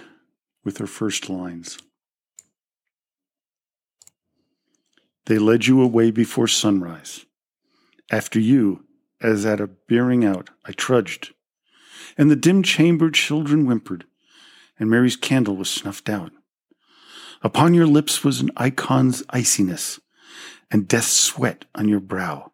with 0.65 0.79
her 0.79 0.87
first 0.87 1.29
lines. 1.29 1.79
They 5.27 5.39
led 5.39 5.67
you 5.67 5.81
away 5.81 6.11
before 6.11 6.49
sunrise. 6.49 7.25
After 8.11 8.39
you, 8.39 8.85
as 9.23 9.47
at 9.47 9.61
a 9.61 9.67
bearing 9.67 10.25
out, 10.25 10.51
I 10.67 10.73
trudged, 10.73 11.33
and 12.19 12.31
the 12.31 12.37
dim 12.37 12.63
chamber 12.63 13.11
children 13.11 13.65
whimpered, 13.65 14.05
and 14.79 14.91
Mary's 14.91 15.17
candle 15.17 15.57
was 15.57 15.71
snuffed 15.71 16.09
out. 16.09 16.33
Upon 17.43 17.75
your 17.75 17.87
lips 17.87 18.25
was 18.25 18.41
an 18.41 18.51
icon's 18.57 19.23
iciness, 19.31 20.01
and 20.71 20.89
death's 20.89 21.13
sweat 21.13 21.67
on 21.75 21.89
your 21.89 22.01
brow. 22.01 22.53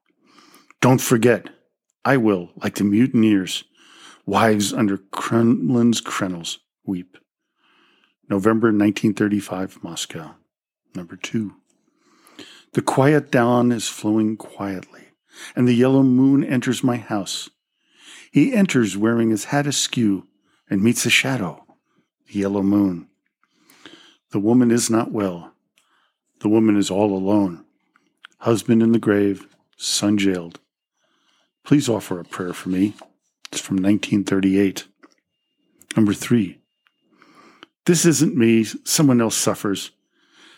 Don't 0.81 1.01
forget, 1.01 1.49
I 2.05 2.17
will, 2.17 2.51
like 2.57 2.75
the 2.75 2.85
mutineers, 2.85 3.65
wives 4.27 4.73
under 4.73 4.99
Kremlin's 4.99 6.01
crenels, 6.01 6.59
weep. 6.85 7.17
November 8.29 8.69
1935, 8.69 9.83
Moscow. 9.83 10.35
Number 10.95 11.17
two. 11.17 11.55
The 12.73 12.83
quiet 12.83 13.31
dawn 13.31 13.73
is 13.73 13.89
flowing 13.89 14.37
quietly, 14.37 15.09
and 15.55 15.67
the 15.67 15.75
yellow 15.75 16.03
moon 16.03 16.45
enters 16.45 16.85
my 16.85 16.97
house. 16.97 17.51
He 18.31 18.53
enters 18.53 18.97
wearing 18.97 19.31
his 19.31 19.47
hat 19.47 19.67
askew 19.67 20.27
and 20.69 20.83
meets 20.83 21.05
a 21.05 21.11
shadow 21.11 21.65
the 22.31 22.39
yellow 22.39 22.63
moon. 22.63 23.09
The 24.31 24.39
woman 24.39 24.71
is 24.71 24.89
not 24.89 25.11
well. 25.11 25.53
The 26.41 26.49
woman 26.49 26.77
is 26.77 26.91
all 26.91 27.13
alone. 27.13 27.65
Husband 28.39 28.83
in 28.83 28.93
the 28.93 28.99
grave, 28.99 29.47
son 29.77 30.17
jailed. 30.17 30.61
Please 31.65 31.89
offer 31.89 32.21
a 32.21 32.25
prayer 32.25 32.53
for 32.53 32.69
me. 32.69 32.95
It's 33.53 33.61
from 33.61 33.77
1938. 33.77 34.87
Number 35.97 36.15
three. 36.15 36.59
This 37.87 38.07
isn't 38.07 38.37
me. 38.37 38.65
Someone 38.85 39.21
else 39.21 39.37
suffers. 39.37 39.91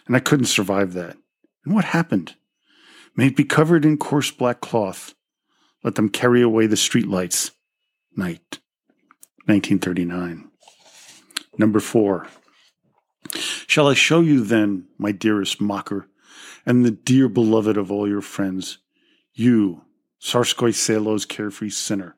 And 0.06 0.14
I 0.14 0.20
couldn't 0.20 0.46
survive 0.46 0.92
that. 0.92 1.16
And 1.64 1.74
what 1.74 1.86
happened? 1.86 2.34
May 3.16 3.28
it 3.28 3.36
be 3.36 3.44
covered 3.44 3.84
in 3.84 3.96
coarse 3.96 4.30
black 4.30 4.60
cloth. 4.60 5.14
Let 5.82 5.94
them 5.94 6.08
carry 6.08 6.42
away 6.42 6.66
the 6.66 6.76
streetlights. 6.76 7.52
Night. 8.14 8.60
1939. 9.46 10.51
Number 11.58 11.80
four. 11.80 12.28
Shall 13.66 13.88
I 13.88 13.94
show 13.94 14.20
you 14.20 14.42
then, 14.42 14.86
my 14.98 15.12
dearest 15.12 15.60
mocker, 15.60 16.08
and 16.66 16.84
the 16.84 16.90
dear 16.90 17.28
beloved 17.28 17.76
of 17.76 17.90
all 17.90 18.08
your 18.08 18.20
friends, 18.20 18.78
you, 19.34 19.82
Tsarskoye 20.20 20.74
Selo's 20.74 21.24
carefree 21.24 21.70
sinner, 21.70 22.16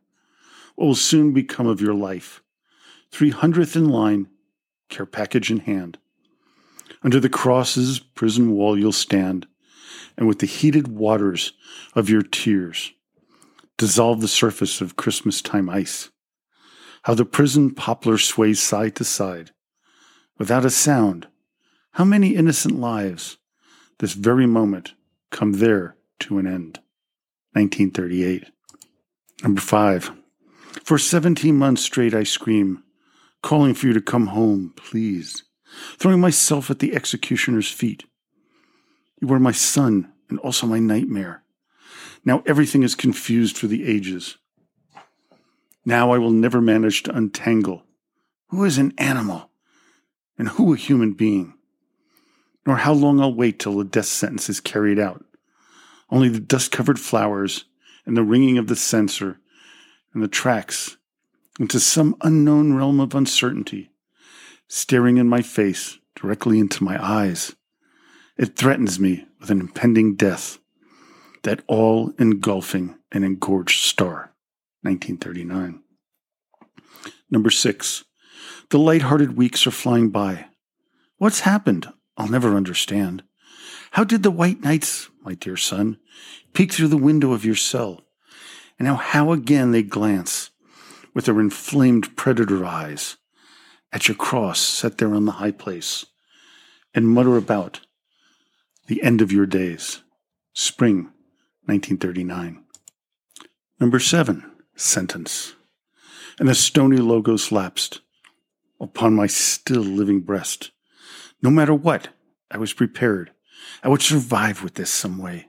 what 0.77 0.87
will 0.87 0.95
soon 0.95 1.33
become 1.33 1.67
of 1.67 1.81
your 1.81 1.95
life? 1.95 2.43
Three 3.11 3.31
hundredth 3.31 3.77
in 3.77 3.89
line, 3.89 4.29
care 4.89 5.07
package 5.07 5.51
in 5.51 5.61
hand. 5.61 5.99
Under 7.03 7.21
the 7.21 7.29
cross's 7.29 7.99
prison 7.99 8.53
wall 8.53 8.79
you'll 8.79 8.93
stand, 8.93 9.47
and 10.17 10.27
with 10.27 10.41
the 10.41 10.47
heated 10.47 10.89
waters 10.89 11.53
of 11.95 12.09
your 12.09 12.23
tears, 12.23 12.93
dissolve 13.77 14.21
the 14.21 14.29
surface 14.29 14.81
of 14.81 14.97
Christmas 14.97 15.43
time 15.43 15.69
ice. 15.69 16.11
How 17.05 17.13
the 17.13 17.27
prison 17.27 17.75
poplar 17.75 18.17
sways 18.17 18.61
side 18.61 18.97
to 18.97 19.05
side, 19.05 19.51
without 20.39 20.65
a 20.65 20.71
sound. 20.71 21.29
How 21.93 22.05
many 22.05 22.35
innocent 22.35 22.81
lives, 22.81 23.37
this 23.99 24.15
very 24.15 24.47
moment, 24.47 24.95
come 25.31 25.53
there 25.53 25.97
to 26.21 26.39
an 26.39 26.47
end. 26.47 26.81
1938. 27.53 28.47
Number 29.43 29.61
five. 29.61 30.13
For 30.83 30.97
17 30.97 31.55
months 31.55 31.83
straight 31.83 32.15
I 32.15 32.23
scream, 32.25 32.83
calling 33.43 33.75
for 33.75 33.87
you 33.87 33.93
to 33.93 34.01
come 34.01 34.29
home, 34.29 34.73
please, 34.75 35.45
throwing 35.99 36.21
myself 36.21 36.71
at 36.71 36.79
the 36.79 36.95
executioner's 36.95 37.71
feet. 37.71 38.05
You 39.21 39.29
were 39.29 39.39
my 39.39 39.53
son 39.53 40.11
and 40.31 40.39
also 40.39 40.67
my 40.67 40.79
nightmare. 40.79 41.43
Now 42.25 42.43
everything 42.47 42.83
is 42.83 42.95
confused 42.95 43.59
for 43.59 43.67
the 43.67 43.87
ages. 43.87 44.39
Now 45.85 46.13
I 46.13 46.19
will 46.19 46.31
never 46.31 46.61
manage 46.61 47.03
to 47.05 47.17
untangle 47.17 47.85
who 48.49 48.65
is 48.65 48.79
an 48.79 48.93
animal 48.99 49.51
and 50.39 50.49
who 50.49 50.73
a 50.73 50.77
human 50.77 51.13
being, 51.13 51.55
nor 52.67 52.77
how 52.77 52.93
long 52.93 53.21
I'll 53.21 53.35
wait 53.35 53.59
till 53.59 53.77
the 53.77 53.85
death 53.85 54.07
sentence 54.07 54.49
is 54.49 54.61
carried 54.61 54.99
out. 54.99 55.25
Only 56.11 56.29
the 56.29 56.41
dust 56.41 56.71
covered 56.71 57.01
flowers 57.01 57.65
and 58.07 58.17
the 58.17 58.23
ringing 58.23 58.59
of 58.59 58.69
the 58.69 58.77
censer 58.77 59.39
and 60.13 60.23
the 60.23 60.29
tracks 60.29 60.97
into 61.59 61.81
some 61.81 62.17
unknown 62.23 62.75
realm 62.75 63.01
of 63.01 63.15
uncertainty, 63.15 63.91
staring 64.69 65.19
in 65.19 65.29
my 65.29 65.43
face 65.43 65.99
directly 66.15 66.59
into 66.59 66.85
my 66.85 67.03
eyes. 67.05 67.55
It 68.37 68.57
threatens 68.57 68.99
me 68.99 69.27
with 69.41 69.51
an 69.51 69.61
impending 69.61 70.17
death, 70.17 70.59
that 71.43 71.63
all 71.67 72.13
engulfing 72.19 72.97
and 73.13 73.25
engorged 73.25 73.83
star. 73.83 74.34
1939. 74.85 75.81
Number 77.31 77.51
six, 77.51 78.05
the 78.71 78.79
light-hearted 78.79 79.37
weeks 79.37 79.67
are 79.67 79.73
flying 79.73 80.11
by. 80.11 80.47
What's 81.17 81.41
happened? 81.41 81.89
I'll 82.17 82.29
never 82.29 82.55
understand. 82.55 83.23
How 83.93 84.05
did 84.05 84.23
the 84.23 84.31
white 84.31 84.61
knights, 84.61 85.09
my 85.23 85.35
dear 85.35 85.57
son, 85.57 85.99
peek 86.53 86.73
through 86.73 86.89
the 86.89 86.97
window 86.97 87.33
of 87.33 87.45
your 87.45 87.55
cell? 87.55 88.03
And 88.79 88.87
now 88.87 88.97
how 88.97 89.33
again 89.33 89.71
they 89.71 89.83
glance 89.83 90.51
with 91.15 91.27
their 91.27 91.41
inflamed 91.41 92.17
predator 92.17 92.65
eyes 92.65 93.17
at 93.93 94.09
your 94.09 94.17
cross 94.17 94.61
set 94.61 94.99
there 94.99 95.15
on 95.15 95.25
the 95.25 95.33
high 95.33 95.53
place 95.53 96.05
and 96.93 97.09
mutter 97.09 97.37
about 97.37 97.81
the 98.87 99.03
end 99.03 99.23
of 99.23 99.33
your 99.33 99.47
days. 99.47 100.03
Spring 100.53 101.05
1939. 101.67 102.65
Number 103.81 103.99
seven, 103.99 104.51
sentence. 104.77 105.55
And 106.39 106.49
the 106.49 106.55
stony 106.55 106.97
logos 106.97 107.53
lapsed 107.53 108.01
upon 108.81 109.15
my 109.15 109.27
still 109.27 109.83
living 109.83 110.21
breast. 110.21 110.71
No 111.43 111.51
matter 111.51 111.75
what, 111.75 112.09
I 112.51 112.59
was 112.59 112.73
prepared. 112.73 113.33
I 113.83 113.89
would 113.89 114.03
survive 114.03 114.63
with 114.63 114.75
this 114.75 114.91
some 114.91 115.19
way. 115.19 115.49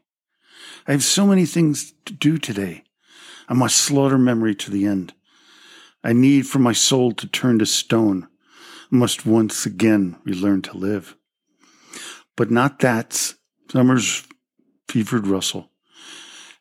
I 0.87 0.91
have 0.91 1.03
so 1.03 1.25
many 1.25 1.45
things 1.45 1.93
to 2.05 2.13
do 2.13 2.37
today. 2.37 2.83
I 3.47 3.53
must 3.53 3.77
slaughter 3.77 4.17
memory 4.17 4.55
to 4.55 4.71
the 4.71 4.85
end. 4.85 5.13
I 6.03 6.13
need 6.13 6.47
for 6.47 6.59
my 6.59 6.73
soul 6.73 7.11
to 7.13 7.27
turn 7.27 7.59
to 7.59 7.65
stone. 7.65 8.27
I 8.91 8.95
must 8.95 9.25
once 9.25 9.65
again 9.65 10.17
relearn 10.23 10.61
to 10.63 10.77
live. 10.77 11.15
But 12.35 12.51
not 12.51 12.79
that 12.79 13.33
summer's 13.71 14.23
fevered 14.87 15.25
rustle, 15.25 15.71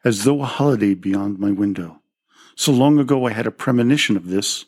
as 0.04 0.24
though 0.24 0.42
a 0.42 0.46
holiday 0.46 0.94
beyond 0.94 1.38
my 1.38 1.50
window. 1.50 2.00
So 2.56 2.72
long 2.72 2.98
ago 2.98 3.26
I 3.26 3.32
had 3.32 3.46
a 3.46 3.50
premonition 3.50 4.16
of 4.16 4.28
this, 4.28 4.64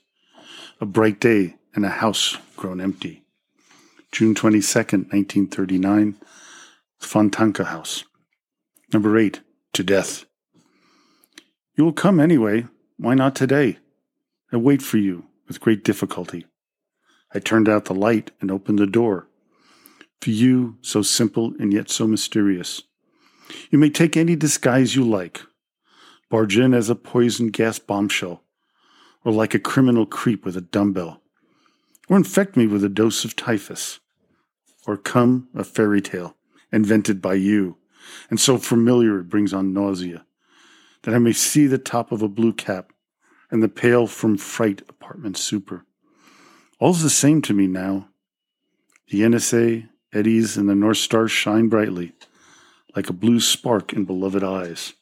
a 0.80 0.86
bright 0.86 1.20
day 1.20 1.56
and 1.74 1.84
a 1.84 1.90
house 1.90 2.36
grown 2.56 2.80
empty. 2.80 3.22
June 4.10 4.34
22nd, 4.34 5.12
1939, 5.12 6.16
Fontanka 7.00 7.66
House. 7.66 8.04
Number 8.92 9.18
eight, 9.18 9.40
to 9.72 9.82
death. 9.82 10.24
You 11.76 11.84
will 11.84 11.92
come 11.92 12.18
anyway. 12.18 12.66
Why 12.96 13.14
not 13.14 13.36
today? 13.36 13.78
I 14.52 14.56
wait 14.56 14.80
for 14.80 14.96
you 14.96 15.26
with 15.46 15.60
great 15.60 15.84
difficulty. 15.84 16.46
I 17.34 17.38
turned 17.38 17.68
out 17.68 17.84
the 17.84 17.94
light 17.94 18.30
and 18.40 18.50
opened 18.50 18.78
the 18.78 18.86
door. 18.86 19.28
For 20.20 20.30
you, 20.30 20.78
so 20.80 21.02
simple 21.02 21.52
and 21.60 21.72
yet 21.72 21.90
so 21.90 22.06
mysterious. 22.06 22.82
You 23.70 23.78
may 23.78 23.90
take 23.90 24.16
any 24.16 24.34
disguise 24.34 24.96
you 24.96 25.04
like. 25.04 25.42
Barge 26.28 26.58
in 26.58 26.74
as 26.74 26.90
a 26.90 26.94
poison 26.94 27.48
gas 27.48 27.78
bombshell, 27.78 28.42
or 29.24 29.32
like 29.32 29.54
a 29.54 29.58
criminal 29.58 30.06
creep 30.06 30.44
with 30.44 30.56
a 30.56 30.60
dumbbell 30.60 31.22
or 32.08 32.16
infect 32.16 32.56
me 32.56 32.66
with 32.66 32.84
a 32.84 32.88
dose 32.88 33.24
of 33.24 33.36
typhus, 33.36 34.00
or 34.86 34.96
come 34.96 35.48
a 35.54 35.64
fairy 35.64 36.00
tale 36.00 36.36
invented 36.72 37.20
by 37.20 37.34
you, 37.34 37.76
and 38.30 38.38
so 38.38 38.58
familiar 38.58 39.18
it 39.18 39.28
brings 39.28 39.52
on 39.52 39.72
nausea, 39.72 40.24
that 41.02 41.14
I 41.14 41.18
may 41.18 41.32
see 41.32 41.66
the 41.66 41.78
top 41.78 42.12
of 42.12 42.22
a 42.22 42.28
blue 42.28 42.52
cap 42.52 42.92
and 43.50 43.62
the 43.62 43.68
pale 43.68 44.06
from 44.06 44.36
fright 44.36 44.82
apartment 44.88 45.36
super. 45.36 45.84
All's 46.78 47.02
the 47.02 47.10
same 47.10 47.42
to 47.42 47.54
me 47.54 47.66
now. 47.66 48.08
The 49.08 49.20
Yenisei, 49.20 49.88
eddies, 50.12 50.56
and 50.56 50.68
the 50.68 50.74
North 50.74 50.98
Star 50.98 51.28
shine 51.28 51.68
brightly, 51.68 52.12
like 52.94 53.08
a 53.08 53.14
blue 53.14 53.40
spark 53.40 53.92
in 53.92 54.04
beloved 54.04 54.42
eyes. 54.42 54.94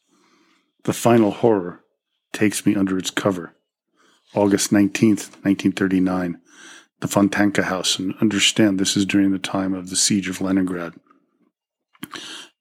The 0.84 0.92
final 0.92 1.30
horror 1.30 1.80
takes 2.32 2.64
me 2.64 2.74
under 2.74 2.98
its 2.98 3.10
cover. 3.10 3.54
August 4.34 4.70
19th, 4.70 5.30
1939 5.44 6.40
the 7.04 7.08
Fontanka 7.08 7.64
house 7.64 7.98
and 7.98 8.14
understand 8.22 8.78
this 8.78 8.96
is 8.96 9.04
during 9.04 9.30
the 9.30 9.38
time 9.38 9.74
of 9.74 9.90
the 9.90 9.96
siege 9.96 10.26
of 10.26 10.40
Leningrad. 10.40 10.94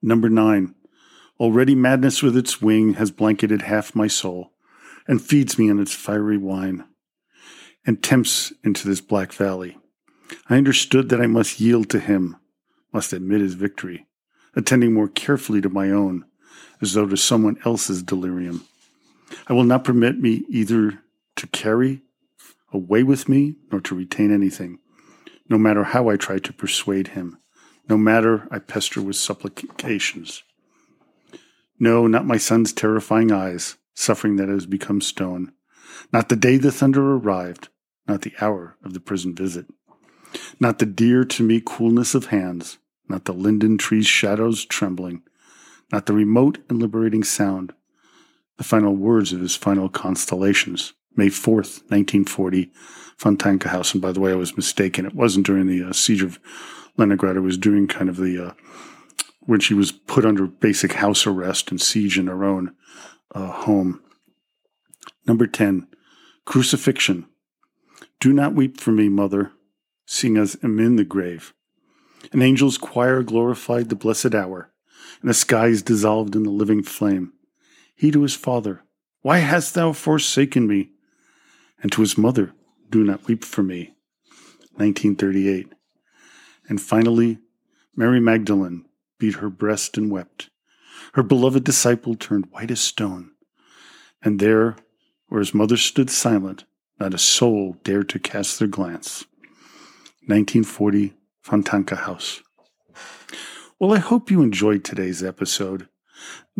Number 0.02 0.30
nine, 0.30 0.76
already 1.40 1.76
madness 1.76 2.22
with 2.22 2.36
its 2.36 2.62
wing 2.62 2.96
has 2.96 3.10
blanketed 3.10 3.62
half 3.62 3.96
my 3.96 4.08
soul 4.08 4.52
and 5.08 5.22
feeds 5.22 5.58
me 5.58 5.70
on 5.70 5.80
its 5.80 5.94
fiery 5.94 6.38
wine 6.38 6.84
and 7.86 8.04
tempts 8.04 8.52
into 8.66 8.86
this 8.86 9.00
black 9.00 9.32
valley. 9.32 9.78
I 10.50 10.58
understood 10.58 11.08
that 11.08 11.22
I 11.22 11.28
must 11.28 11.62
yield 11.62 11.90
to 11.92 12.00
him, 12.02 12.36
must 12.92 13.14
admit 13.14 13.40
his 13.40 13.54
victory, 13.54 14.08
attending 14.58 14.94
more 14.94 15.08
carefully 15.08 15.62
to 15.62 15.70
my 15.70 15.90
own, 15.90 16.26
as 16.82 16.94
though 16.94 17.08
to 17.08 17.18
someone 17.18 17.58
else's 17.66 18.04
delirium. 18.04 18.66
I 19.48 19.54
will 19.54 19.64
not 19.64 19.84
permit 19.84 20.20
me 20.20 20.44
either 20.50 21.00
to 21.36 21.48
carry 21.48 22.02
away 22.72 23.04
with 23.04 23.30
me 23.30 23.56
nor 23.72 23.82
to 23.82 23.96
retain 23.96 24.34
anything, 24.34 24.80
no 25.50 25.58
matter 25.58 25.84
how 25.84 26.10
I 26.10 26.18
try 26.18 26.40
to 26.40 26.54
persuade 26.54 27.10
him, 27.10 27.38
no 27.90 27.98
matter 27.98 28.48
I 28.52 28.60
pester 28.60 29.02
with 29.02 29.16
supplications. 29.16 30.44
No, 31.80 32.08
not 32.08 32.26
my 32.26 32.38
son's 32.38 32.74
terrifying 32.74 33.32
eyes, 33.32 33.78
suffering 33.94 34.38
that 34.38 34.50
has 34.50 34.66
become 34.66 35.02
stone, 35.02 35.52
not 36.12 36.30
the 36.30 36.36
day 36.36 36.58
the 36.58 36.72
thunder 36.72 37.16
arrived, 37.16 37.70
not 38.08 38.22
the 38.22 38.34
hour 38.42 38.78
of 38.84 38.94
the 38.94 39.00
prison 39.00 39.36
visit, 39.36 39.66
not 40.60 40.80
the 40.80 40.86
dear 40.86 41.24
to 41.26 41.44
me 41.44 41.62
coolness 41.64 42.16
of 42.16 42.28
hands, 42.28 42.78
not 43.08 43.26
the 43.26 43.34
linden 43.34 43.78
tree's 43.78 44.08
shadows 44.08 44.66
trembling, 44.66 45.24
not 45.92 46.06
the 46.06 46.14
remote 46.14 46.60
and 46.70 46.80
liberating 46.80 47.24
sound, 47.24 47.74
the 48.58 48.64
final 48.64 48.96
words 48.96 49.34
of 49.34 49.42
his 49.42 49.56
final 49.56 49.90
constellations, 49.90 50.94
May 51.16 51.28
4th, 51.28 51.82
1940, 51.90 52.72
Fontanka 53.20 53.68
House. 53.68 53.94
And 53.94 54.02
by 54.02 54.12
the 54.12 54.20
way, 54.20 54.32
I 54.32 54.36
was 54.36 54.58
mistaken. 54.58 55.06
It 55.06 55.16
wasn't 55.16 55.46
during 55.46 55.68
the 55.68 55.84
uh, 55.84 55.94
siege 55.94 56.24
of 56.24 56.40
Leningrad. 56.98 57.36
It 57.36 57.42
was 57.42 57.58
during 57.58 57.88
kind 57.88 58.10
of 58.10 58.18
the, 58.18 58.48
uh, 58.48 58.54
when 59.42 59.60
she 59.60 59.74
was 59.74 59.92
put 59.92 60.26
under 60.26 60.48
basic 60.48 60.94
house 60.94 61.26
arrest 61.28 61.72
and 61.72 61.82
siege 61.82 62.18
in 62.18 62.28
her 62.28 62.44
own 62.44 62.76
uh, 63.34 63.52
home. 63.52 64.02
Number 65.26 65.48
10, 65.48 65.88
crucifixion. 66.46 67.28
Do 68.20 68.34
not 68.34 68.54
weep 68.54 68.80
for 68.80 68.92
me, 68.92 69.10
mother, 69.10 69.52
seeing 70.06 70.38
as 70.38 70.58
am 70.64 70.80
in 70.80 70.96
the 70.96 71.04
grave. 71.04 71.54
An 72.32 72.42
angel's 72.42 72.78
choir 72.78 73.22
glorified 73.22 73.90
the 73.90 73.96
blessed 73.96 74.34
hour, 74.34 74.73
and 75.22 75.30
the 75.30 75.34
skies 75.34 75.82
dissolved 75.82 76.36
in 76.36 76.44
the 76.44 76.50
living 76.50 76.84
flame. 76.84 77.34
He 77.96 78.12
to 78.12 78.22
his 78.22 78.36
father, 78.36 78.84
Why 79.22 79.40
hast 79.40 79.74
thou 79.74 79.94
forsaken 79.94 80.68
me? 80.68 80.90
and 81.82 81.92
to 81.92 82.02
his 82.02 82.18
mother, 82.18 82.54
Do 82.90 83.04
not 83.04 83.28
weep 83.28 83.44
for 83.44 83.64
me. 83.64 83.96
1938. 84.76 85.68
And 86.68 86.82
finally, 86.82 87.40
Mary 87.96 88.20
Magdalene 88.20 88.86
beat 89.20 89.36
her 89.36 89.50
breast 89.50 89.98
and 89.98 90.12
wept. 90.12 90.50
Her 91.14 91.24
beloved 91.24 91.64
disciple 91.64 92.16
turned 92.16 92.48
white 92.52 92.72
as 92.72 92.80
stone. 92.80 93.32
And 94.22 94.40
there, 94.40 94.78
where 95.28 95.40
his 95.40 95.54
mother 95.54 95.78
stood 95.78 96.10
silent, 96.10 96.64
not 97.00 97.14
a 97.14 97.18
soul 97.18 97.78
dared 97.84 98.10
to 98.10 98.20
cast 98.20 98.60
their 98.60 98.68
glance. 98.68 99.26
1940 100.28 101.14
Fontanka 101.44 101.98
House. 101.98 102.43
Well, 103.83 103.93
I 103.93 103.99
hope 103.99 104.31
you 104.31 104.43
enjoyed 104.43 104.85
today's 104.85 105.23
episode. 105.23 105.89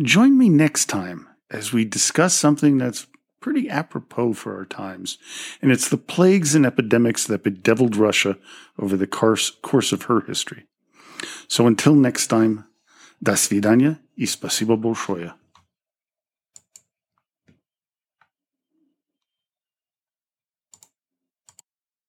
Join 0.01 0.37
me 0.37 0.49
next 0.49 0.85
time 0.85 1.27
as 1.51 1.73
we 1.73 1.85
discuss 1.85 2.33
something 2.33 2.77
that's 2.77 3.07
pretty 3.39 3.69
apropos 3.69 4.33
for 4.33 4.55
our 4.55 4.65
times, 4.65 5.17
and 5.61 5.71
it's 5.71 5.89
the 5.89 5.97
plagues 5.97 6.55
and 6.55 6.65
epidemics 6.65 7.25
that 7.27 7.43
bedeviled 7.43 7.95
Russia 7.95 8.37
over 8.77 8.97
the 8.97 9.07
course, 9.07 9.49
course 9.61 9.91
of 9.91 10.03
her 10.03 10.21
history. 10.21 10.65
So 11.47 11.67
until 11.67 11.95
next 11.95 12.27
time, 12.27 12.65
до 13.21 13.35
свидания 13.35 13.99
и 14.15 14.25
спасибо 14.25 14.75
большое. 14.75 15.33